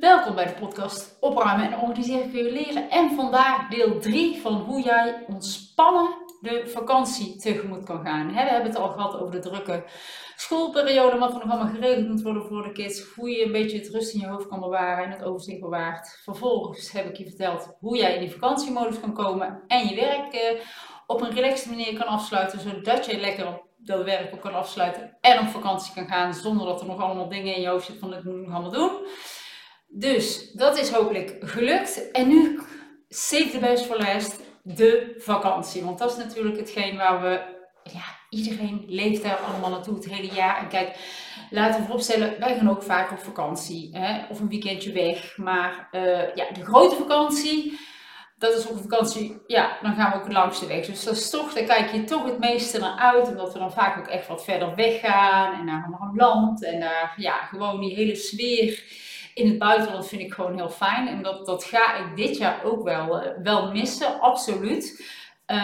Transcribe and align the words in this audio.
Welkom 0.00 0.34
bij 0.34 0.46
de 0.46 0.60
podcast 0.60 1.16
Opruimen 1.20 1.72
en 1.72 1.78
Organiseren 1.78 2.30
kun 2.30 2.44
je 2.44 2.52
leren. 2.52 2.90
En 2.90 3.14
vandaag 3.14 3.68
deel 3.68 4.00
3 4.00 4.40
van 4.40 4.54
hoe 4.54 4.82
jij 4.82 5.24
ontspannen 5.28 6.08
de 6.40 6.62
vakantie 6.66 7.36
tegemoet 7.36 7.84
kan 7.84 8.04
gaan. 8.04 8.26
we 8.26 8.38
hebben 8.38 8.70
het 8.70 8.78
al 8.78 8.88
gehad 8.88 9.20
over 9.20 9.30
de 9.32 9.38
drukke 9.38 9.84
schoolperiode, 10.36 11.18
wat 11.18 11.32
er 11.32 11.46
nog 11.46 11.50
allemaal 11.50 11.74
geregeld 11.74 12.08
moet 12.08 12.22
worden 12.22 12.46
voor 12.46 12.62
de 12.62 12.72
kids. 12.72 13.14
Hoe 13.14 13.30
je 13.30 13.44
een 13.44 13.52
beetje 13.52 13.78
het 13.78 13.88
rust 13.88 14.14
in 14.14 14.20
je 14.20 14.26
hoofd 14.26 14.48
kan 14.48 14.60
bewaren 14.60 15.04
en 15.04 15.10
het 15.10 15.22
overzicht 15.22 15.60
bewaart. 15.60 16.20
Vervolgens 16.24 16.92
heb 16.92 17.08
ik 17.08 17.16
je 17.16 17.24
verteld 17.24 17.76
hoe 17.80 17.96
jij 17.96 18.14
in 18.14 18.20
die 18.20 18.32
vakantiemodus 18.32 19.00
kan 19.00 19.14
komen 19.14 19.62
en 19.66 19.88
je 19.88 19.94
werk 19.94 20.32
eh, 20.32 20.60
op 21.06 21.20
een 21.20 21.34
relaxte 21.34 21.68
manier 21.68 21.98
kan 21.98 22.06
afsluiten, 22.06 22.60
zodat 22.60 23.06
je 23.06 23.18
lekker 23.18 23.62
dat 23.76 24.04
werk 24.04 24.34
ook 24.34 24.40
kan 24.40 24.54
afsluiten 24.54 25.16
en 25.20 25.38
op 25.38 25.46
vakantie 25.46 25.94
kan 25.94 26.06
gaan 26.06 26.34
zonder 26.34 26.66
dat 26.66 26.80
er 26.80 26.86
nog 26.86 27.00
allemaal 27.00 27.28
dingen 27.28 27.54
in 27.54 27.60
je 27.60 27.68
hoofd 27.68 27.86
zitten 27.86 28.08
van 28.08 28.16
dit 28.16 28.24
moet 28.24 28.34
ik 28.34 28.46
nog 28.46 28.54
allemaal 28.54 28.72
doen. 28.72 28.90
Dus 29.88 30.52
dat 30.52 30.78
is 30.78 30.90
hopelijk 30.90 31.36
gelukt. 31.40 32.10
En 32.10 32.28
nu, 32.28 32.60
save 33.08 33.50
the 33.50 33.58
best 33.58 33.86
for 33.86 33.96
last, 33.96 34.40
de 34.62 35.14
vakantie. 35.18 35.82
Want 35.82 35.98
dat 35.98 36.10
is 36.10 36.16
natuurlijk 36.16 36.56
hetgeen 36.56 36.96
waar 36.96 37.22
we, 37.22 37.40
ja, 37.92 38.04
iedereen 38.30 38.84
leeft 38.86 39.22
daar 39.22 39.36
allemaal 39.36 39.70
naartoe 39.70 39.94
het 39.94 40.08
hele 40.08 40.34
jaar. 40.34 40.58
En 40.58 40.68
kijk, 40.68 40.96
laten 41.50 41.80
we 41.80 41.86
vooropstellen, 41.86 42.38
wij 42.38 42.56
gaan 42.56 42.70
ook 42.70 42.82
vaak 42.82 43.10
op 43.10 43.18
vakantie. 43.18 43.88
Hè? 43.92 44.24
Of 44.30 44.40
een 44.40 44.48
weekendje 44.48 44.92
weg. 44.92 45.36
Maar 45.36 45.88
uh, 45.92 46.34
ja, 46.34 46.50
de 46.52 46.64
grote 46.64 46.96
vakantie, 46.96 47.78
dat 48.38 48.54
is 48.58 48.68
ook 48.68 48.76
een 48.76 48.88
vakantie, 48.90 49.42
ja, 49.46 49.78
dan 49.82 49.94
gaan 49.94 50.10
we 50.10 50.16
ook 50.16 50.24
het 50.24 50.32
langste 50.32 50.66
weg. 50.66 50.86
Dus 50.86 51.04
dat 51.04 51.30
toch, 51.30 51.52
daar 51.52 51.64
kijk 51.64 51.92
je 51.92 52.04
toch 52.04 52.24
het 52.24 52.38
meeste 52.38 52.78
naar 52.78 52.98
uit. 52.98 53.28
Omdat 53.28 53.52
we 53.52 53.58
dan 53.58 53.72
vaak 53.72 53.98
ook 53.98 54.08
echt 54.08 54.28
wat 54.28 54.44
verder 54.44 54.74
weggaan. 54.74 55.58
En 55.58 55.64
naar 55.64 55.88
een 56.00 56.16
land. 56.16 56.64
En 56.64 56.80
daar, 56.80 57.14
ja, 57.16 57.34
gewoon 57.34 57.80
die 57.80 57.94
hele 57.94 58.14
sfeer 58.14 58.82
in 59.36 59.48
het 59.48 59.58
buitenland 59.58 60.06
vind 60.06 60.22
ik 60.22 60.32
gewoon 60.32 60.56
heel 60.56 60.68
fijn. 60.68 61.08
En 61.08 61.22
dat, 61.22 61.46
dat 61.46 61.64
ga 61.64 61.96
ik 61.96 62.16
dit 62.16 62.36
jaar 62.36 62.64
ook 62.64 62.82
wel, 62.82 63.24
uh, 63.24 63.30
wel 63.42 63.72
missen, 63.72 64.20
absoluut. 64.20 65.14
Uh, 65.46 65.56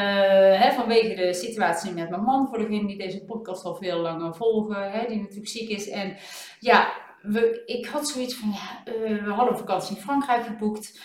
hè, 0.60 0.72
vanwege 0.72 1.14
de 1.14 1.34
situatie 1.34 1.92
met 1.92 2.10
mijn 2.10 2.22
man, 2.22 2.48
voor 2.48 2.58
degenen 2.58 2.86
die 2.86 2.98
deze 2.98 3.24
podcast 3.24 3.64
al 3.64 3.74
veel 3.74 3.98
langer 3.98 4.34
volgen, 4.34 4.92
hè, 4.92 5.06
die 5.06 5.20
natuurlijk 5.20 5.48
ziek 5.48 5.68
is. 5.68 5.88
En 5.88 6.16
ja, 6.58 6.92
we, 7.22 7.62
ik 7.66 7.86
had 7.86 8.08
zoiets 8.08 8.34
van, 8.34 8.50
ja, 8.50 8.92
uh, 8.92 9.24
we 9.24 9.30
hadden 9.30 9.52
een 9.52 9.60
vakantie 9.60 9.96
in 9.96 10.02
Frankrijk 10.02 10.44
geboekt. 10.44 11.00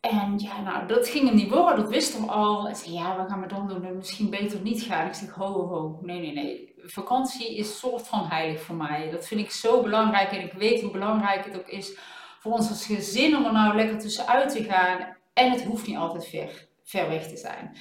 En 0.00 0.38
ja, 0.38 0.60
nou, 0.60 0.86
dat 0.86 1.08
ging 1.08 1.26
hem 1.26 1.36
niet 1.36 1.50
worden, 1.50 1.76
dat 1.76 1.90
wisten 1.92 2.20
we 2.20 2.30
al. 2.30 2.68
En 2.68 2.76
zei, 2.76 2.94
ja, 2.94 3.16
wat 3.16 3.28
gaan 3.28 3.40
we 3.40 3.46
dan 3.46 3.68
doen? 3.68 3.96
Misschien 3.96 4.30
beter 4.30 4.60
niet 4.60 4.82
gaan. 4.82 5.06
Ik 5.06 5.14
zeg, 5.14 5.30
ho, 5.30 5.66
ho. 5.66 5.98
Nee, 6.02 6.20
nee, 6.20 6.32
nee. 6.32 6.65
Vakantie 6.86 7.56
is 7.56 7.78
soort 7.78 8.08
van 8.08 8.26
heilig 8.26 8.62
voor 8.62 8.74
mij. 8.74 9.10
Dat 9.10 9.26
vind 9.26 9.40
ik 9.40 9.50
zo 9.50 9.82
belangrijk 9.82 10.32
en 10.32 10.44
ik 10.44 10.52
weet 10.52 10.80
hoe 10.80 10.90
belangrijk 10.90 11.44
het 11.44 11.58
ook 11.58 11.68
is 11.68 11.98
voor 12.40 12.52
ons 12.52 12.68
als 12.68 12.86
gezin 12.86 13.36
om 13.36 13.44
er 13.44 13.52
nou 13.52 13.76
lekker 13.76 13.98
tussenuit 13.98 14.50
te 14.50 14.64
gaan. 14.64 15.16
En 15.32 15.50
het 15.50 15.64
hoeft 15.64 15.86
niet 15.86 15.96
altijd 15.96 16.26
ver, 16.26 16.68
ver 16.84 17.08
weg 17.08 17.28
te 17.28 17.36
zijn. 17.36 17.76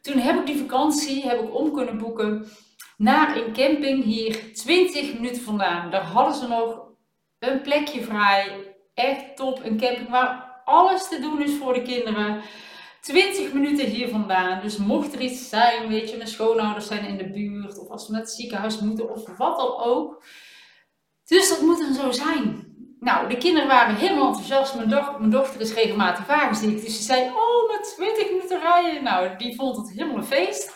Toen 0.00 0.18
heb 0.18 0.38
ik 0.38 0.46
die 0.46 0.58
vakantie 0.58 1.22
heb 1.22 1.42
ik 1.42 1.54
om 1.54 1.72
kunnen 1.72 1.98
boeken 1.98 2.46
naar 2.96 3.36
een 3.36 3.52
camping 3.52 4.04
hier 4.04 4.54
20 4.54 5.14
minuten 5.14 5.42
vandaan. 5.42 5.90
Daar 5.90 6.04
hadden 6.04 6.34
ze 6.34 6.48
nog 6.48 6.82
een 7.38 7.60
plekje 7.60 8.02
vrij. 8.02 8.74
Echt 8.94 9.36
top. 9.36 9.64
Een 9.64 9.78
camping 9.78 10.08
waar 10.08 10.62
alles 10.64 11.08
te 11.08 11.20
doen 11.20 11.42
is 11.42 11.56
voor 11.56 11.74
de 11.74 11.82
kinderen. 11.82 12.42
20 13.02 13.52
minuten 13.52 13.86
hier 13.86 14.08
vandaan. 14.08 14.60
Dus 14.60 14.76
mocht 14.76 15.12
er 15.12 15.20
iets 15.20 15.48
zijn, 15.48 15.88
weet 15.88 16.10
je, 16.10 16.16
mijn 16.16 16.28
schoonouders 16.28 16.86
zijn 16.86 17.04
in 17.04 17.16
de 17.16 17.30
buurt. 17.30 17.78
Of 17.78 17.88
als 17.88 18.06
we 18.06 18.12
naar 18.12 18.20
het 18.20 18.30
ziekenhuis 18.30 18.78
moeten 18.78 19.10
of 19.10 19.36
wat 19.36 19.56
dan 19.56 19.76
ook. 19.76 20.24
Dus 21.24 21.48
dat 21.48 21.60
moet 21.60 21.78
dan 21.78 21.94
zo 21.94 22.10
zijn. 22.10 22.74
Nou, 23.00 23.28
de 23.28 23.36
kinderen 23.36 23.68
waren 23.68 23.96
helemaal 23.96 24.26
enthousiast. 24.26 24.74
Mijn, 24.74 24.88
mijn 25.18 25.30
dochter 25.30 25.60
is 25.60 25.74
regelmatig 25.74 26.26
wagenziek. 26.26 26.84
Dus 26.84 26.96
ze 26.96 27.02
zei, 27.02 27.28
oh, 27.28 27.70
met 27.70 27.94
20 27.96 28.30
minuten 28.30 28.60
rijden. 28.60 29.02
Nou, 29.02 29.36
die 29.36 29.54
vond 29.54 29.76
het 29.76 29.90
helemaal 29.90 30.16
een 30.16 30.24
feest. 30.24 30.74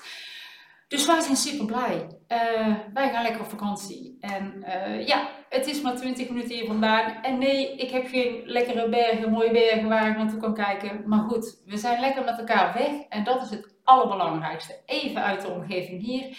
Dus 0.89 1.07
wij 1.07 1.21
zijn 1.21 1.37
super 1.37 1.67
blij. 1.67 2.16
Uh, 2.29 2.77
wij 2.95 3.11
gaan 3.11 3.23
lekker 3.23 3.41
op 3.41 3.49
vakantie. 3.49 4.17
En 4.21 4.65
uh, 4.67 5.07
ja, 5.07 5.29
het 5.49 5.67
is 5.67 5.81
maar 5.81 5.97
20 5.97 6.29
minuten 6.29 6.55
hier 6.55 6.67
vandaan. 6.67 7.23
En 7.23 7.39
nee, 7.39 7.77
ik 7.77 7.91
heb 7.91 8.07
geen 8.07 8.43
lekkere 8.45 8.89
bergen, 8.89 9.31
mooie 9.31 9.51
bergen 9.51 9.89
waar 9.89 10.11
ik 10.11 10.17
naartoe 10.17 10.41
kan 10.41 10.55
kijken. 10.55 11.03
Maar 11.07 11.19
goed, 11.19 11.63
we 11.67 11.77
zijn 11.77 12.01
lekker 12.01 12.25
met 12.25 12.39
elkaar 12.39 12.75
weg. 12.75 12.93
En 13.09 13.25
dat 13.25 13.43
is 13.43 13.51
het 13.51 13.75
allerbelangrijkste. 13.85 14.81
Even 14.87 15.23
uit 15.23 15.41
de 15.41 15.51
omgeving 15.51 16.03
hier. 16.03 16.39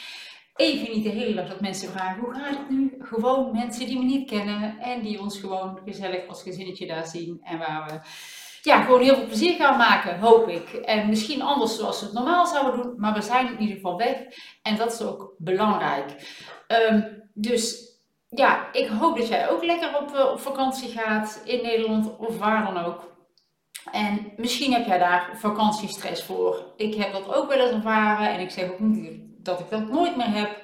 Even 0.56 0.94
niet 0.94 1.04
de 1.04 1.10
hele 1.10 1.34
dag 1.34 1.48
dat 1.48 1.62
mensen 1.62 1.92
vragen, 1.92 2.24
hoe 2.24 2.34
gaat 2.34 2.58
het 2.58 2.70
nu? 2.70 2.96
Gewoon 3.00 3.52
mensen 3.52 3.86
die 3.86 3.98
me 3.98 4.04
niet 4.04 4.30
kennen. 4.30 4.80
En 4.80 5.02
die 5.02 5.22
ons 5.22 5.40
gewoon 5.40 5.80
gezellig 5.86 6.28
als 6.28 6.44
gezinnetje 6.44 6.88
daar 6.88 7.06
zien. 7.06 7.40
En 7.44 7.58
waar 7.58 7.86
we 7.86 8.00
ja, 8.62 8.82
gewoon 8.82 9.02
heel 9.02 9.16
veel 9.16 9.26
plezier 9.26 9.56
gaan 9.56 9.78
maken, 9.78 10.20
hoop 10.20 10.48
ik. 10.48 10.74
En 10.74 11.10
misschien 11.10 11.42
anders 11.42 11.78
zoals 11.78 12.00
we 12.00 12.06
het 12.06 12.16
normaal 12.16 12.46
zouden 12.46 12.82
doen, 12.82 12.94
maar 12.98 13.14
we 13.14 13.22
zijn 13.22 13.48
in 13.48 13.60
ieder 13.60 13.76
geval 13.76 13.98
weg. 13.98 14.18
En 14.62 14.76
dat 14.76 14.94
is 14.94 15.02
ook 15.02 15.34
belangrijk. 15.38 16.36
Um, 16.92 17.24
dus 17.34 17.96
ja, 18.30 18.74
ik 18.74 18.88
hoop 18.88 19.18
dat 19.18 19.28
jij 19.28 19.50
ook 19.50 19.64
lekker 19.64 19.98
op, 20.02 20.16
uh, 20.16 20.32
op 20.32 20.40
vakantie 20.40 20.90
gaat 20.90 21.42
in 21.46 21.62
Nederland 21.62 22.18
of 22.18 22.38
waar 22.38 22.74
dan 22.74 22.86
ook. 22.86 23.16
En 23.92 24.34
misschien 24.36 24.74
heb 24.74 24.86
jij 24.86 24.98
daar 24.98 25.30
vakantiestress 25.34 26.24
voor. 26.24 26.74
Ik 26.76 26.96
heb 26.96 27.12
dat 27.12 27.34
ook 27.34 27.50
wel 27.50 27.60
eens 27.60 27.72
ervaren 27.72 28.30
en 28.30 28.40
ik 28.40 28.50
zeg 28.50 28.72
ook 28.72 28.80
niet 28.80 29.22
dat 29.38 29.60
ik 29.60 29.70
dat 29.70 29.88
nooit 29.88 30.16
meer 30.18 30.34
heb. 30.34 30.62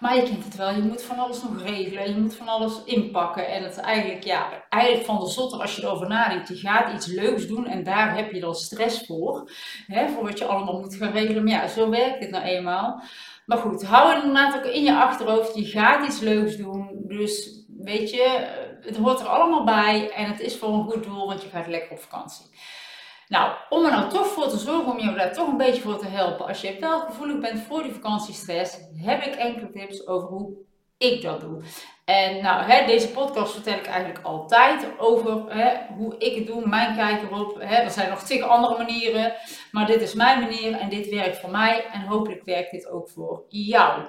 Maar 0.00 0.16
je 0.16 0.22
kent 0.22 0.44
het 0.44 0.56
wel, 0.56 0.70
je 0.70 0.82
moet 0.82 1.02
van 1.02 1.18
alles 1.18 1.42
nog 1.42 1.62
regelen, 1.62 2.08
je 2.08 2.20
moet 2.20 2.34
van 2.34 2.48
alles 2.48 2.84
inpakken. 2.84 3.48
En 3.48 3.62
het 3.62 3.76
eigenlijk, 3.76 4.24
ja, 4.24 4.66
eigenlijk 4.68 5.04
van 5.04 5.20
de 5.20 5.30
zotte 5.30 5.56
als 5.56 5.76
je 5.76 5.82
erover 5.82 6.08
nadenkt. 6.08 6.48
Je 6.48 6.54
gaat 6.54 6.92
iets 6.94 7.06
leuks 7.06 7.46
doen 7.46 7.66
en 7.66 7.84
daar 7.84 8.16
heb 8.16 8.32
je 8.32 8.40
dan 8.40 8.54
stress 8.54 9.06
voor. 9.06 9.50
Hè, 9.86 10.08
voor 10.08 10.22
wat 10.22 10.38
je 10.38 10.44
allemaal 10.44 10.80
moet 10.80 10.94
gaan 10.94 11.12
regelen. 11.12 11.44
Maar 11.44 11.52
ja, 11.52 11.68
zo 11.68 11.90
werkt 11.90 12.20
dit 12.20 12.30
nou 12.30 12.44
eenmaal. 12.44 13.02
Maar 13.46 13.58
goed, 13.58 13.84
hou 13.84 14.14
inderdaad 14.14 14.56
ook 14.56 14.72
in 14.72 14.82
je 14.82 14.96
achterhoofd, 14.96 15.56
je 15.56 15.64
gaat 15.64 16.06
iets 16.06 16.20
leuks 16.20 16.56
doen. 16.56 16.90
Dus 16.94 17.64
weet 17.78 18.10
je, 18.10 18.48
het 18.80 18.96
hoort 18.96 19.20
er 19.20 19.26
allemaal 19.26 19.64
bij 19.64 20.10
en 20.10 20.26
het 20.30 20.40
is 20.40 20.56
voor 20.56 20.68
een 20.68 20.90
goed 20.90 21.04
doel, 21.04 21.26
want 21.26 21.42
je 21.42 21.48
gaat 21.48 21.66
lekker 21.66 21.90
op 21.90 21.98
vakantie. 21.98 22.46
Nou, 23.28 23.52
om 23.68 23.84
er 23.84 23.90
nou 23.90 24.10
toch 24.10 24.26
voor 24.26 24.48
te 24.48 24.58
zorgen, 24.58 24.92
om 24.92 24.98
je 24.98 25.14
daar 25.14 25.32
toch 25.32 25.48
een 25.48 25.56
beetje 25.56 25.82
voor 25.82 25.98
te 25.98 26.06
helpen, 26.06 26.46
als 26.46 26.60
je 26.60 26.76
wel 26.80 27.00
gevoelig 27.00 27.38
bent 27.38 27.60
voor 27.60 27.82
die 27.82 27.92
vakantiestress, 27.92 28.78
heb 28.96 29.22
ik 29.22 29.34
enkele 29.34 29.70
tips 29.70 30.06
over 30.06 30.28
hoe 30.28 30.56
ik 30.98 31.22
dat 31.22 31.40
doe. 31.40 31.62
En 32.04 32.42
nou, 32.42 32.62
hè, 32.62 32.86
deze 32.86 33.08
podcast 33.08 33.52
vertel 33.52 33.74
ik 33.74 33.86
eigenlijk 33.86 34.24
altijd 34.24 34.86
over 34.98 35.44
hè, 35.48 35.94
hoe 35.94 36.14
ik 36.18 36.34
het 36.34 36.46
doe, 36.46 36.68
mijn 36.68 36.96
kijk 36.96 37.22
erop. 37.22 37.56
Hè. 37.60 37.74
Er 37.74 37.90
zijn 37.90 38.10
nog 38.10 38.22
tig 38.22 38.42
andere 38.42 38.76
manieren, 38.76 39.32
maar 39.72 39.86
dit 39.86 40.00
is 40.00 40.14
mijn 40.14 40.40
manier 40.40 40.72
en 40.72 40.88
dit 40.88 41.08
werkt 41.08 41.38
voor 41.38 41.50
mij 41.50 41.86
en 41.92 42.00
hopelijk 42.00 42.44
werkt 42.44 42.70
dit 42.70 42.88
ook 42.88 43.08
voor 43.08 43.44
jou. 43.48 44.02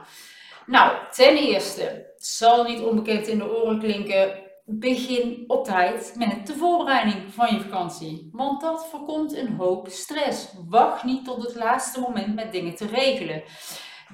Nou, 0.65 0.91
ten 1.11 1.37
eerste, 1.37 2.13
zal 2.17 2.63
niet 2.63 2.81
onbekend 2.81 3.27
in 3.27 3.37
de 3.37 3.61
oren 3.61 3.79
klinken, 3.79 4.46
begin 4.69 5.43
op 5.47 5.65
tijd 5.65 6.13
met 6.17 6.47
de 6.47 6.53
voorbereiding 6.53 7.33
van 7.33 7.55
je 7.55 7.61
vakantie. 7.61 8.29
Want 8.31 8.61
dat 8.61 8.87
voorkomt 8.87 9.35
een 9.35 9.55
hoop 9.55 9.87
stress. 9.87 10.53
Wacht 10.69 11.03
niet 11.03 11.25
tot 11.25 11.43
het 11.43 11.55
laatste 11.55 11.99
moment 11.99 12.35
met 12.35 12.51
dingen 12.51 12.75
te 12.75 12.85
regelen. 12.85 13.43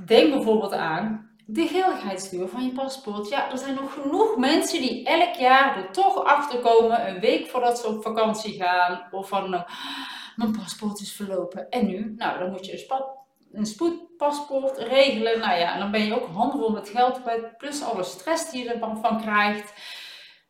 Denk 0.05 0.33
bijvoorbeeld 0.33 0.73
aan 0.73 1.31
de 1.45 1.67
geldigheidsduur 1.67 2.47
van 2.47 2.63
je 2.63 2.71
paspoort. 2.71 3.29
Ja, 3.29 3.51
er 3.51 3.57
zijn 3.57 3.75
nog 3.75 3.93
genoeg 3.93 4.37
mensen 4.37 4.81
die 4.81 5.05
elk 5.05 5.35
jaar 5.35 5.77
er 5.77 5.91
toch 5.91 6.23
achter 6.23 6.59
komen, 6.59 7.07
een 7.09 7.19
week 7.19 7.47
voordat 7.47 7.79
ze 7.79 7.87
op 7.87 8.03
vakantie 8.03 8.53
gaan, 8.53 9.07
of 9.11 9.27
van 9.27 9.49
nou, 9.49 9.63
mijn 10.35 10.51
paspoort 10.51 10.99
is 10.99 11.11
verlopen. 11.11 11.69
En 11.69 11.87
nu? 11.87 12.13
Nou, 12.17 12.39
dan 12.39 12.51
moet 12.51 12.65
je 12.65 12.71
een, 12.71 13.03
een 13.51 13.65
spoedpaspoort 13.65 14.77
regelen. 14.77 15.39
Nou 15.39 15.59
ja, 15.59 15.73
en 15.73 15.79
dan 15.79 15.91
ben 15.91 16.05
je 16.05 16.21
ook 16.21 16.27
handvol 16.33 16.69
met 16.69 16.89
geld 16.89 17.21
plus 17.57 17.83
alle 17.83 18.03
stress 18.03 18.51
die 18.51 18.63
je 18.63 18.73
ervan 18.73 19.21
krijgt 19.21 19.73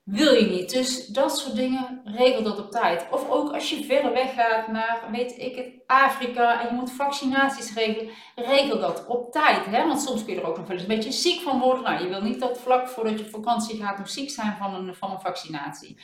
wil 0.03 0.33
je 0.33 0.45
niet. 0.45 0.69
Dus 0.69 1.07
dat 1.07 1.37
soort 1.37 1.55
dingen, 1.55 2.01
regel 2.03 2.43
dat 2.43 2.59
op 2.59 2.71
tijd. 2.71 3.05
Of 3.11 3.29
ook 3.29 3.53
als 3.53 3.69
je 3.69 3.83
verder 3.83 4.13
weg 4.13 4.33
gaat 4.33 4.67
naar, 4.67 5.03
weet 5.11 5.37
ik 5.37 5.55
het, 5.55 5.67
Afrika 5.87 6.61
en 6.61 6.67
je 6.67 6.73
moet 6.73 6.91
vaccinaties 6.91 7.73
regelen, 7.73 8.09
regel 8.35 8.79
dat 8.79 9.05
op 9.07 9.31
tijd. 9.31 9.65
Hè? 9.65 9.87
Want 9.87 10.01
soms 10.01 10.25
kun 10.25 10.33
je 10.33 10.41
er 10.41 10.47
ook 10.47 10.57
nog 10.57 10.67
wel 10.67 10.77
eens 10.77 10.87
een 10.87 10.95
beetje 10.95 11.11
ziek 11.11 11.41
van 11.41 11.59
worden. 11.59 11.83
Nou, 11.83 12.03
je 12.03 12.09
wil 12.09 12.21
niet 12.21 12.39
dat 12.39 12.59
vlak 12.59 12.87
voordat 12.87 13.19
je 13.19 13.29
vakantie 13.29 13.83
gaat 13.83 13.97
nog 13.97 14.09
ziek 14.09 14.29
zijn 14.29 14.55
van 14.59 14.73
een, 14.73 14.95
van 14.95 15.11
een 15.11 15.21
vaccinatie. 15.21 15.97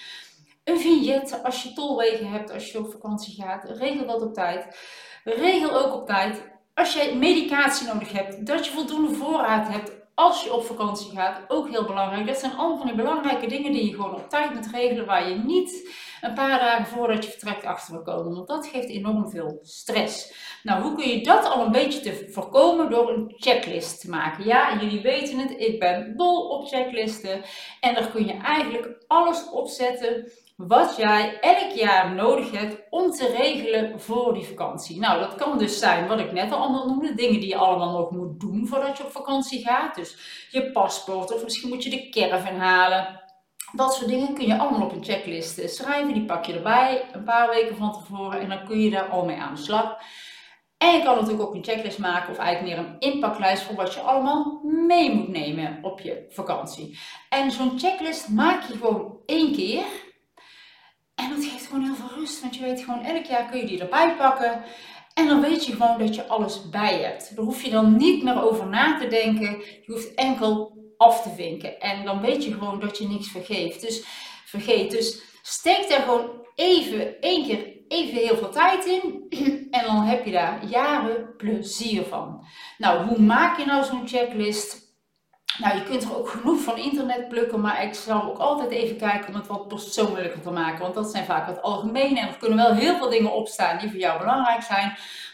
Een 0.63 0.79
vignet 0.79 1.43
als 1.43 1.63
je 1.63 1.73
tolwegen 1.73 2.31
hebt 2.31 2.51
als 2.51 2.71
je 2.71 2.77
op 2.77 2.91
vakantie 2.91 3.43
gaat, 3.43 3.69
regel 3.77 4.05
dat 4.05 4.21
op 4.21 4.33
tijd. 4.33 4.77
Regel 5.23 5.85
ook 5.85 5.93
op 5.93 6.07
tijd 6.07 6.41
als 6.73 6.93
je 6.93 7.15
medicatie 7.15 7.87
nodig 7.87 8.11
hebt, 8.11 8.45
dat 8.45 8.65
je 8.65 8.71
voldoende 8.71 9.15
voorraad 9.15 9.67
hebt 9.67 9.98
als 10.19 10.43
je 10.43 10.53
op 10.53 10.63
vakantie 10.63 11.11
gaat, 11.11 11.41
ook 11.47 11.69
heel 11.69 11.85
belangrijk. 11.85 12.27
Dat 12.27 12.37
zijn 12.37 12.55
allemaal 12.55 12.77
van 12.77 12.87
die 12.87 12.95
belangrijke 12.95 13.47
dingen 13.47 13.71
die 13.71 13.85
je 13.85 13.95
gewoon 13.95 14.15
op 14.15 14.29
tijd 14.29 14.53
moet 14.53 14.71
regelen, 14.71 15.05
waar 15.05 15.29
je 15.29 15.35
niet 15.35 15.89
een 16.21 16.33
paar 16.33 16.59
dagen 16.59 16.85
voordat 16.85 17.23
je 17.23 17.31
vertrekt 17.31 17.65
achter 17.65 17.93
wil 17.93 18.01
komen. 18.01 18.35
Want 18.35 18.47
dat 18.47 18.67
geeft 18.67 18.89
enorm 18.89 19.29
veel 19.29 19.59
stress. 19.61 20.33
Nou, 20.63 20.81
hoe 20.81 20.95
kun 20.95 21.09
je 21.09 21.23
dat 21.23 21.45
al 21.45 21.65
een 21.65 21.71
beetje 21.71 21.99
te 21.99 22.29
voorkomen? 22.31 22.89
Door 22.89 23.09
een 23.09 23.33
checklist 23.37 24.01
te 24.01 24.09
maken. 24.09 24.45
Ja, 24.45 24.77
jullie 24.79 25.01
weten 25.01 25.37
het, 25.37 25.53
ik 25.57 25.79
ben 25.79 26.17
dol 26.17 26.49
op 26.49 26.67
checklisten. 26.67 27.41
En 27.79 27.93
daar 27.93 28.07
kun 28.07 28.25
je 28.25 28.33
eigenlijk 28.33 29.03
alles 29.07 29.49
opzetten 29.49 30.31
wat 30.67 30.95
jij 30.97 31.39
elk 31.39 31.71
jaar 31.71 32.13
nodig 32.13 32.51
hebt 32.51 32.81
om 32.89 33.11
te 33.11 33.27
regelen 33.27 34.01
voor 34.01 34.33
die 34.33 34.45
vakantie. 34.45 34.99
Nou, 34.99 35.19
dat 35.19 35.35
kan 35.35 35.57
dus 35.57 35.79
zijn 35.79 36.07
wat 36.07 36.19
ik 36.19 36.31
net 36.31 36.51
al 36.51 36.57
allemaal 36.57 36.87
noemde, 36.87 37.13
dingen 37.13 37.39
die 37.39 37.49
je 37.49 37.55
allemaal 37.55 37.97
nog 37.97 38.11
moet 38.11 38.39
doen 38.39 38.67
voordat 38.67 38.97
je 38.97 39.03
op 39.03 39.11
vakantie 39.11 39.65
gaat. 39.65 39.95
Dus 39.95 40.17
je 40.51 40.71
paspoort 40.71 41.33
of 41.33 41.43
misschien 41.43 41.69
moet 41.69 41.83
je 41.83 41.89
de 41.89 42.09
caravan 42.09 42.55
halen. 42.55 43.21
Dat 43.71 43.93
soort 43.93 44.09
dingen 44.09 44.33
kun 44.33 44.47
je 44.47 44.57
allemaal 44.57 44.81
op 44.81 44.91
een 44.91 45.03
checklist 45.03 45.69
schrijven. 45.75 46.13
Die 46.13 46.25
pak 46.25 46.45
je 46.45 46.53
erbij 46.53 47.05
een 47.11 47.23
paar 47.23 47.49
weken 47.49 47.75
van 47.75 47.93
tevoren 47.93 48.39
en 48.39 48.49
dan 48.49 48.65
kun 48.65 48.79
je 48.79 48.89
daar 48.89 49.09
al 49.09 49.25
mee 49.25 49.37
aan 49.37 49.55
de 49.55 49.61
slag. 49.61 49.97
En 50.77 50.93
je 50.93 51.03
kan 51.03 51.15
natuurlijk 51.15 51.41
ook 51.41 51.55
een 51.55 51.63
checklist 51.63 51.99
maken 51.99 52.31
of 52.31 52.37
eigenlijk 52.37 52.75
meer 52.75 52.85
een 52.85 52.99
inpaklijst 52.99 53.63
voor 53.63 53.75
wat 53.75 53.93
je 53.93 53.99
allemaal 53.99 54.61
mee 54.63 55.15
moet 55.15 55.27
nemen 55.27 55.79
op 55.81 55.99
je 55.99 56.25
vakantie. 56.29 56.99
En 57.29 57.51
zo'n 57.51 57.79
checklist 57.79 58.29
maak 58.29 58.63
je 58.63 58.77
gewoon 58.77 59.17
één 59.25 59.53
keer. 59.55 59.83
En 61.19 61.29
dat 61.29 61.45
geeft 61.45 61.65
gewoon 61.65 61.83
heel 61.83 61.95
veel 61.95 62.17
rust, 62.17 62.41
want 62.41 62.55
je 62.55 62.61
weet 62.61 62.81
gewoon 62.81 63.03
elk 63.03 63.25
jaar 63.25 63.49
kun 63.49 63.59
je 63.59 63.65
die 63.65 63.81
erbij 63.81 64.15
pakken. 64.15 64.63
En 65.13 65.27
dan 65.27 65.41
weet 65.41 65.65
je 65.65 65.71
gewoon 65.71 65.97
dat 65.97 66.15
je 66.15 66.27
alles 66.27 66.69
bij 66.69 66.99
hebt. 66.99 67.35
Daar 67.35 67.45
hoef 67.45 67.63
je 67.63 67.71
dan 67.71 67.97
niet 67.97 68.23
meer 68.23 68.43
over 68.43 68.67
na 68.67 68.97
te 68.99 69.07
denken. 69.07 69.57
Je 69.59 69.91
hoeft 69.91 70.13
enkel 70.13 70.77
af 70.97 71.21
te 71.21 71.29
vinken. 71.29 71.79
En 71.79 72.05
dan 72.05 72.21
weet 72.21 72.43
je 72.43 72.53
gewoon 72.53 72.79
dat 72.79 72.97
je 72.97 73.07
niks 73.07 73.27
vergeet. 73.27 73.81
Dus, 73.81 74.03
vergeet. 74.45 74.91
dus 74.91 75.21
steek 75.41 75.89
daar 75.89 76.01
gewoon 76.01 76.29
even, 76.55 77.21
één 77.21 77.45
keer 77.47 77.77
even 77.87 78.13
heel 78.13 78.37
veel 78.37 78.49
tijd 78.49 78.85
in. 78.85 79.25
En 79.69 79.85
dan 79.85 80.03
heb 80.03 80.25
je 80.25 80.31
daar 80.31 80.65
jaren 80.65 81.35
plezier 81.37 82.03
van. 82.03 82.45
Nou, 82.77 83.07
hoe 83.07 83.19
maak 83.19 83.59
je 83.59 83.65
nou 83.65 83.83
zo'n 83.83 84.07
checklist? 84.07 84.88
Nou, 85.59 85.75
je 85.75 85.83
kunt 85.83 86.03
er 86.03 86.17
ook 86.17 86.29
genoeg 86.29 86.61
van 86.61 86.77
internet 86.77 87.27
plukken, 87.27 87.61
maar 87.61 87.83
ik 87.83 87.93
zal 87.93 88.23
ook 88.23 88.37
altijd 88.37 88.71
even 88.71 88.97
kijken 88.97 89.27
om 89.27 89.35
het 89.35 89.47
wat 89.47 89.67
persoonlijker 89.67 90.41
te 90.41 90.51
maken. 90.51 90.81
Want 90.81 90.93
dat 90.93 91.11
zijn 91.11 91.25
vaak 91.25 91.47
wat 91.47 91.61
algemene 91.61 92.19
en 92.19 92.27
er 92.27 92.37
kunnen 92.39 92.57
wel 92.57 92.73
heel 92.73 92.97
veel 92.97 93.09
dingen 93.09 93.33
opstaan 93.33 93.77
die 93.77 93.89
voor 93.89 93.99
jou 93.99 94.19
belangrijk 94.19 94.61
zijn. 94.61 94.87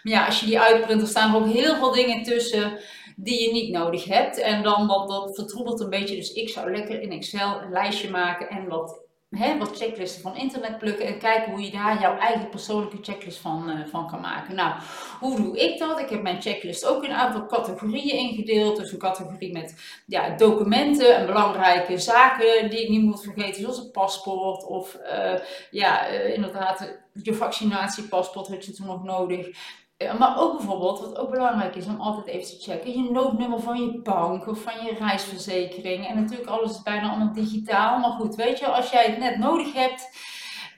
Maar 0.04 0.13
ja, 0.13 0.25
als 0.25 0.39
je 0.39 0.45
die 0.45 0.60
uitprint, 0.60 1.01
er 1.01 1.07
staan 1.07 1.33
er 1.36 1.42
ook 1.42 1.54
heel 1.54 1.75
veel 1.75 1.92
dingen 1.92 2.24
tussen 2.24 2.80
die 3.16 3.42
je 3.42 3.51
niet 3.51 3.72
nodig 3.72 4.06
hebt. 4.06 4.39
En 4.39 4.63
dan 4.63 4.88
dat, 4.88 5.07
dat 5.07 5.36
vertroebelt 5.36 5.80
een 5.80 5.89
beetje. 5.89 6.16
Dus 6.16 6.33
ik 6.33 6.50
zou 6.50 6.71
lekker 6.71 7.01
in 7.01 7.12
Excel 7.12 7.62
een 7.62 7.71
lijstje 7.71 8.10
maken 8.10 8.50
en 8.50 8.68
wat 8.68 9.05
hè, 9.38 9.58
wat 9.58 9.78
checklisten 9.78 10.22
van 10.22 10.38
internet 10.38 10.78
plukken 10.78 11.06
en 11.06 11.20
kijken 11.20 11.52
hoe 11.52 11.62
je 11.62 11.72
daar 11.72 12.02
jouw 12.02 12.18
eigen 12.18 12.50
persoonlijke 12.50 12.98
checklist 13.02 13.38
van, 13.38 13.70
uh, 13.70 13.86
van 13.88 14.08
kan 14.08 14.22
maken. 14.22 14.56
Nou, 14.56 14.74
hoe 15.20 15.36
doe 15.36 15.58
ik 15.58 15.80
dat? 15.80 16.00
Ik 16.00 16.10
heb 16.10 16.22
mijn 16.22 16.42
checklist 16.42 16.86
ook 16.86 17.04
in 17.04 17.10
een 17.10 17.16
aantal 17.16 17.46
categorieën 17.46 18.18
ingedeeld. 18.18 18.78
Dus 18.78 18.92
een 18.92 18.98
categorie 18.98 19.52
met 19.52 20.02
ja, 20.06 20.30
documenten 20.30 21.16
en 21.16 21.26
belangrijke 21.26 21.98
zaken 21.98 22.70
die 22.70 22.82
ik 22.82 22.90
niet 22.90 23.04
moet 23.04 23.24
vergeten, 23.24 23.62
zoals 23.62 23.78
een 23.78 23.92
paspoort 23.92 24.66
of 24.66 24.98
uh, 25.12 25.34
ja, 25.72 26.12
uh, 26.12 26.34
inderdaad 26.34 27.04
je 27.24 27.34
vaccinatiepaspoort 27.34 28.48
had 28.48 28.66
je 28.66 28.72
toen 28.72 28.88
nog 28.88 29.04
nodig. 29.04 29.48
Maar 29.97 30.39
ook 30.39 30.57
bijvoorbeeld, 30.57 31.00
wat 31.00 31.18
ook 31.18 31.30
belangrijk 31.30 31.75
is 31.75 31.86
om 31.86 32.01
altijd 32.01 32.25
even 32.25 32.47
te 32.47 32.63
checken, 32.63 33.03
je 33.03 33.12
noodnummer 33.12 33.59
van 33.59 33.81
je 33.81 34.01
bank 34.01 34.47
of 34.47 34.62
van 34.62 34.86
je 34.86 34.95
reisverzekering. 35.00 36.07
En 36.07 36.15
natuurlijk 36.15 36.50
alles 36.50 36.71
is 36.71 36.81
bijna 36.81 37.09
allemaal 37.09 37.33
digitaal. 37.33 38.00
Maar 38.00 38.12
goed, 38.12 38.36
weet 38.36 38.59
je, 38.59 38.68
als 38.68 38.89
jij 38.89 39.06
het 39.06 39.18
net 39.18 39.38
nodig 39.38 39.74
hebt 39.74 40.09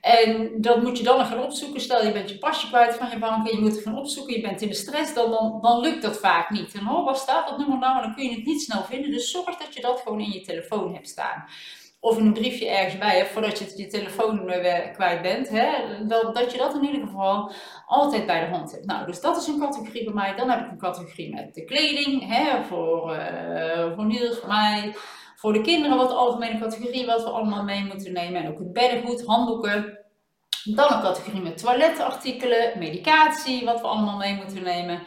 en 0.01 0.61
dat 0.61 0.81
moet 0.81 0.97
je 0.97 1.03
dan 1.03 1.17
nog 1.17 1.27
gaan 1.27 1.43
opzoeken. 1.43 1.81
Stel 1.81 2.05
je 2.05 2.11
bent 2.11 2.29
je 2.29 2.37
pasje 2.37 2.67
kwijt 2.67 2.95
van 2.95 3.09
je 3.09 3.19
bank 3.19 3.47
en 3.47 3.55
je 3.55 3.61
moet 3.61 3.75
het 3.75 3.83
gaan 3.83 3.97
opzoeken, 3.97 4.35
je 4.35 4.41
bent 4.41 4.61
in 4.61 4.67
de 4.67 4.73
stress, 4.73 5.13
dan, 5.13 5.31
dan, 5.31 5.59
dan 5.61 5.79
lukt 5.79 6.01
dat 6.01 6.17
vaak 6.17 6.49
niet. 6.49 6.73
En 6.73 6.89
oh, 6.89 7.05
waar 7.05 7.15
staat 7.15 7.49
dat 7.49 7.57
nummer 7.57 7.77
nou? 7.77 8.01
Dan 8.01 8.15
kun 8.15 8.23
je 8.23 8.35
het 8.35 8.45
niet 8.45 8.61
snel 8.61 8.83
vinden. 8.83 9.11
Dus 9.11 9.31
zorg 9.31 9.57
dat 9.57 9.73
je 9.73 9.81
dat 9.81 10.01
gewoon 10.03 10.19
in 10.19 10.31
je 10.31 10.41
telefoon 10.41 10.93
hebt 10.93 11.09
staan 11.09 11.45
of 12.07 12.17
een 12.17 12.33
briefje 12.33 12.69
ergens 12.69 12.97
bij 12.97 13.17
hebt 13.17 13.29
voordat 13.29 13.59
je 13.59 13.73
je 13.75 13.87
telefoon 13.87 14.45
kwijt 14.93 15.21
bent. 15.21 15.49
Hè, 15.49 15.67
dat, 16.07 16.35
dat 16.35 16.51
je 16.51 16.57
dat 16.57 16.75
in 16.75 16.83
ieder 16.83 17.01
geval 17.01 17.51
altijd 17.85 18.25
bij 18.25 18.39
de 18.39 18.55
hand 18.55 18.71
hebt. 18.71 18.85
Nou, 18.85 19.05
dus 19.05 19.21
dat 19.21 19.37
is 19.37 19.47
een 19.47 19.59
categorie 19.59 20.03
bij 20.03 20.13
mij. 20.13 20.35
Dan 20.35 20.49
heb 20.49 20.59
ik 20.59 20.71
een 20.71 20.77
categorie 20.77 21.33
met 21.33 21.53
de 21.53 21.63
kleding, 21.63 22.35
hè, 22.35 22.63
voor, 22.63 23.15
uh, 23.15 23.95
voor 23.95 24.05
Niels, 24.05 24.37
voor 24.37 24.47
mij. 24.47 24.95
Voor 25.35 25.53
de 25.53 25.61
kinderen 25.61 25.97
wat 25.97 26.11
algemene 26.11 26.59
categorie, 26.59 27.05
wat 27.05 27.23
we 27.23 27.29
allemaal 27.29 27.63
mee 27.63 27.85
moeten 27.85 28.13
nemen. 28.13 28.43
En 28.43 28.49
ook 28.49 28.59
het 28.59 28.73
beddengoed, 28.73 29.25
handdoeken. 29.25 29.97
Dan 30.63 30.93
een 30.93 31.01
categorie 31.01 31.41
met 31.41 31.57
toiletartikelen, 31.57 32.79
medicatie, 32.79 33.65
wat 33.65 33.81
we 33.81 33.87
allemaal 33.87 34.17
mee 34.17 34.35
moeten 34.35 34.63
nemen. 34.63 35.01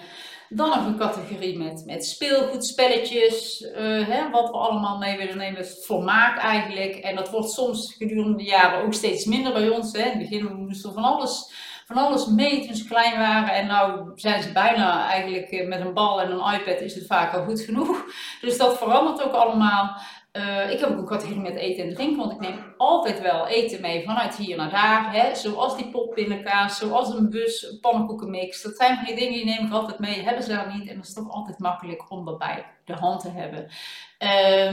Dan 0.52 0.68
nog 0.68 0.86
een 0.86 0.98
categorie 0.98 1.58
met, 1.58 1.82
met 1.86 2.06
speelgoedspelletjes, 2.06 3.60
uh, 3.60 4.08
hè, 4.08 4.30
wat 4.30 4.50
we 4.50 4.56
allemaal 4.56 4.98
mee 4.98 5.16
willen 5.16 5.36
nemen. 5.36 5.66
Vermaak 5.66 6.38
eigenlijk. 6.38 6.94
En 6.96 7.16
dat 7.16 7.30
wordt 7.30 7.50
soms 7.50 7.94
gedurende 7.98 8.36
de 8.36 8.44
jaren 8.44 8.84
ook 8.84 8.94
steeds 8.94 9.24
minder 9.24 9.52
bij 9.52 9.68
ons. 9.68 9.92
Hè. 9.92 10.02
In 10.02 10.18
het 10.18 10.18
begin 10.18 10.56
moesten 10.56 10.88
we 10.88 10.94
van 10.94 11.04
alles, 11.04 11.52
van 11.86 11.96
alles 11.96 12.26
mee 12.26 12.66
toen 12.66 12.74
ze 12.74 12.84
klein 12.84 13.18
waren. 13.18 13.54
En 13.54 13.66
nu 13.66 14.12
zijn 14.14 14.42
ze 14.42 14.52
bijna 14.52 15.08
eigenlijk 15.08 15.50
eh, 15.50 15.68
met 15.68 15.80
een 15.80 15.94
bal 15.94 16.20
en 16.20 16.30
een 16.30 16.60
iPad 16.60 16.80
is 16.80 16.94
het 16.94 17.06
vaak 17.06 17.34
al 17.34 17.44
goed 17.44 17.60
genoeg. 17.60 18.04
Dus 18.40 18.58
dat 18.58 18.78
verandert 18.78 19.22
ook 19.22 19.34
allemaal. 19.34 19.96
Uh, 20.32 20.70
ik 20.70 20.80
heb 20.80 20.90
ook 20.90 20.98
een 20.98 21.06
categorie 21.06 21.40
met 21.40 21.56
eten 21.56 21.84
en 21.84 21.94
drinken, 21.94 22.18
want 22.18 22.32
ik 22.32 22.40
neem 22.40 22.74
altijd 22.76 23.20
wel 23.20 23.46
eten 23.46 23.80
mee 23.80 24.04
vanuit 24.04 24.36
hier 24.36 24.56
naar 24.56 24.70
daar. 24.70 25.12
Hè? 25.12 25.34
Zoals 25.34 25.76
die 25.76 25.90
potpindakaas, 25.90 26.78
zoals 26.78 27.14
een 27.14 27.30
bus, 27.30 27.78
pannenkoekenmix. 27.80 28.62
Dat 28.62 28.76
zijn 28.76 28.96
van 28.96 29.04
die 29.04 29.14
dingen 29.14 29.32
die 29.32 29.44
neem 29.44 29.66
ik 29.66 29.72
altijd 29.72 29.98
mee. 29.98 30.22
Hebben 30.22 30.42
ze 30.42 30.50
daar 30.50 30.76
niet 30.76 30.88
en 30.88 30.96
dat 30.96 31.04
is 31.04 31.14
toch 31.14 31.30
altijd 31.30 31.58
makkelijk 31.58 32.10
om 32.10 32.24
dat 32.24 32.38
bij 32.38 32.64
de 32.84 32.94
hand 32.94 33.20
te 33.20 33.30
hebben. 33.30 33.58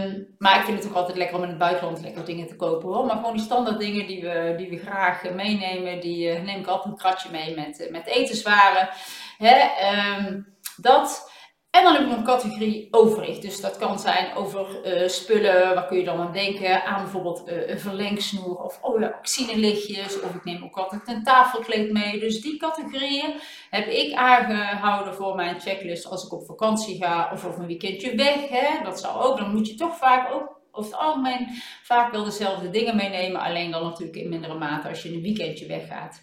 Um, 0.05 0.35
maar 0.37 0.59
ik 0.59 0.65
vind 0.65 0.83
het 0.83 0.87
ook 0.89 0.95
altijd 0.95 1.17
lekker 1.17 1.37
om 1.37 1.43
in 1.43 1.49
het 1.49 1.57
buitenland 1.57 2.01
lekker 2.01 2.25
dingen 2.25 2.47
te 2.47 2.55
kopen 2.55 2.87
hoor. 2.87 3.05
Maar 3.05 3.15
gewoon 3.15 3.33
die 3.33 3.43
standaard 3.43 3.79
dingen 3.79 4.07
die 4.07 4.21
we, 4.21 4.53
die 4.57 4.69
we 4.69 4.77
graag 4.77 5.33
meenemen, 5.33 5.99
die 5.99 6.33
uh, 6.33 6.43
neem 6.43 6.59
ik 6.59 6.67
altijd 6.67 6.93
een 6.93 6.99
kratje 6.99 7.29
mee 7.31 7.55
met, 7.55 7.79
uh, 7.79 7.91
met 7.91 8.07
etenswaren. 8.07 8.89
Hè? 9.37 9.57
Um, 10.17 10.55
dat... 10.77 11.26
En 11.77 11.83
dan 11.83 11.93
heb 11.93 12.01
ik 12.01 12.07
nog 12.07 12.17
een 12.17 12.23
categorie 12.23 12.87
overig. 12.91 13.39
Dus 13.39 13.61
dat 13.61 13.77
kan 13.77 13.99
zijn 13.99 14.35
over 14.35 14.67
uh, 14.85 15.07
spullen, 15.07 15.73
waar 15.73 15.87
kun 15.87 15.97
je 15.97 16.03
dan 16.03 16.19
aan 16.19 16.33
denken? 16.33 16.85
Aan 16.85 17.01
bijvoorbeeld 17.01 17.49
uh, 17.49 17.69
een 17.69 17.79
verlengsnoer 17.79 18.63
of 18.63 18.79
oh 18.81 18.99
ja, 18.99 19.15
oxinelichtjes. 19.19 20.21
Of 20.21 20.35
ik 20.35 20.43
neem 20.43 20.63
ook 20.63 20.77
altijd 20.77 21.07
een 21.07 21.23
tafelkleed 21.23 21.91
mee. 21.91 22.19
Dus 22.19 22.41
die 22.41 22.57
categorieën 22.57 23.33
heb 23.69 23.87
ik 23.87 24.13
aangehouden 24.13 25.13
voor 25.13 25.35
mijn 25.35 25.59
checklist 25.59 26.09
als 26.09 26.25
ik 26.25 26.33
op 26.33 26.45
vakantie 26.45 26.97
ga 27.03 27.29
of 27.33 27.45
op 27.45 27.57
een 27.57 27.67
weekendje 27.67 28.15
weg. 28.15 28.49
Hè? 28.49 28.83
Dat 28.83 28.99
zou 28.99 29.23
ook, 29.23 29.37
dan 29.37 29.51
moet 29.51 29.67
je 29.67 29.75
toch 29.75 29.97
vaak 29.97 30.33
ook 30.33 30.56
over 30.77 30.91
het 30.91 31.01
algemeen 31.01 31.47
vaak 31.83 32.11
wel 32.11 32.23
dezelfde 32.23 32.69
dingen 32.69 32.95
meenemen. 32.95 33.41
Alleen 33.41 33.71
dan 33.71 33.83
natuurlijk 33.83 34.17
in 34.17 34.29
mindere 34.29 34.57
mate 34.57 34.87
als 34.87 35.03
je 35.03 35.13
een 35.13 35.21
weekendje 35.21 35.67
weggaat. 35.67 36.21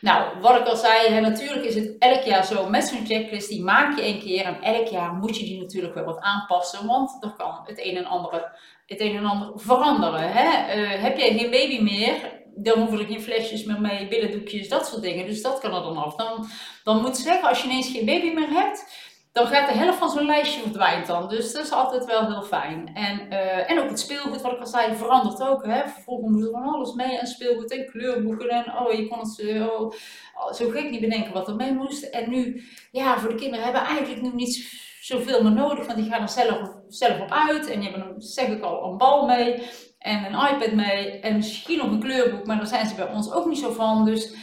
Nou, 0.00 0.40
wat 0.40 0.60
ik 0.60 0.66
al 0.66 0.76
zei, 0.76 1.08
hè, 1.08 1.20
natuurlijk 1.20 1.64
is 1.64 1.74
het 1.74 1.96
elk 1.98 2.22
jaar 2.22 2.44
zo 2.44 2.68
met 2.68 2.84
zo'n 2.84 3.06
checklist. 3.06 3.48
Die 3.48 3.62
maak 3.62 3.96
je 3.96 4.02
één 4.02 4.20
keer 4.20 4.44
en 4.44 4.62
elk 4.62 4.86
jaar 4.86 5.12
moet 5.12 5.38
je 5.38 5.44
die 5.44 5.60
natuurlijk 5.60 5.94
wel 5.94 6.04
wat 6.04 6.20
aanpassen. 6.20 6.86
Want 6.86 7.16
er 7.20 7.34
kan 7.36 7.60
het 7.64 7.84
een 7.84 7.96
en 7.96 8.06
ander, 8.06 8.52
het 8.86 9.00
een 9.00 9.16
en 9.16 9.24
ander 9.24 9.52
veranderen. 9.54 10.32
Hè? 10.32 10.76
Uh, 10.76 11.02
heb 11.02 11.18
jij 11.18 11.38
geen 11.38 11.50
baby 11.50 11.80
meer, 11.80 12.42
dan 12.56 12.78
hoeven 12.78 12.98
er 12.98 13.06
geen 13.06 13.22
flesjes 13.22 13.64
meer 13.64 13.80
mee, 13.80 14.08
billendoekjes, 14.08 14.68
dat 14.68 14.86
soort 14.86 15.02
dingen. 15.02 15.26
Dus 15.26 15.42
dat 15.42 15.58
kan 15.58 15.74
er 15.74 15.82
dan 15.82 15.96
af. 15.96 16.14
Dan, 16.14 16.46
dan 16.84 17.00
moet 17.00 17.16
zeggen, 17.16 17.48
als 17.48 17.62
je 17.62 17.68
ineens 17.68 17.90
geen 17.90 18.06
baby 18.06 18.30
meer 18.30 18.50
hebt 18.50 19.03
dan 19.34 19.46
gaat 19.46 19.68
de 19.68 19.78
helft 19.78 19.98
van 19.98 20.10
zo'n 20.10 20.26
lijstje 20.26 20.60
verdwijnt 20.60 21.06
dan. 21.06 21.28
Dus 21.28 21.52
dat 21.52 21.64
is 21.64 21.72
altijd 21.72 22.04
wel 22.04 22.26
heel 22.26 22.42
fijn. 22.42 22.94
En, 22.94 23.26
uh, 23.32 23.70
en 23.70 23.80
ook 23.80 23.88
het 23.88 24.00
speelgoed, 24.00 24.42
wat 24.42 24.52
ik 24.52 24.60
al 24.60 24.66
zei, 24.66 24.96
verandert 24.96 25.42
ook. 25.42 25.66
Hè? 25.66 25.88
Vroeger 25.88 26.30
moest 26.30 26.44
er 26.44 26.50
van 26.50 26.62
alles 26.62 26.92
mee 26.92 27.18
en 27.18 27.26
speelgoed 27.26 27.70
en 27.70 27.86
kleurboeken. 27.86 28.48
En 28.48 28.78
oh, 28.78 28.92
je 28.92 29.08
kon 29.08 29.18
het 29.18 29.28
zo, 29.28 29.92
oh, 30.34 30.52
zo 30.52 30.68
gek 30.68 30.90
niet 30.90 31.00
bedenken 31.00 31.32
wat 31.32 31.48
er 31.48 31.56
mee 31.56 31.72
moest. 31.72 32.02
En 32.02 32.30
nu, 32.30 32.64
ja, 32.90 33.18
voor 33.18 33.28
de 33.28 33.34
kinderen 33.34 33.64
hebben 33.64 33.82
eigenlijk 33.82 34.22
nu 34.22 34.30
niet 34.34 34.82
zoveel 35.00 35.42
meer 35.42 35.52
nodig. 35.52 35.86
Want 35.86 35.98
die 35.98 36.10
gaan 36.10 36.22
er 36.22 36.28
zelf, 36.28 36.70
zelf 36.88 37.20
op 37.20 37.30
uit. 37.30 37.70
En 37.70 37.80
die 37.80 37.90
hebben, 37.90 38.22
zeg 38.22 38.48
ik 38.48 38.62
al, 38.62 38.84
een 38.84 38.96
bal 38.96 39.26
mee. 39.26 39.62
En 39.98 40.24
een 40.24 40.54
iPad 40.54 40.72
mee. 40.72 41.20
En 41.20 41.36
misschien 41.36 41.78
nog 41.78 41.90
een 41.90 42.00
kleurboek. 42.00 42.46
Maar 42.46 42.56
daar 42.56 42.66
zijn 42.66 42.86
ze 42.86 42.94
bij 42.94 43.08
ons 43.08 43.32
ook 43.32 43.46
niet 43.46 43.58
zo 43.58 43.72
van. 43.72 44.04
Dus 44.04 44.34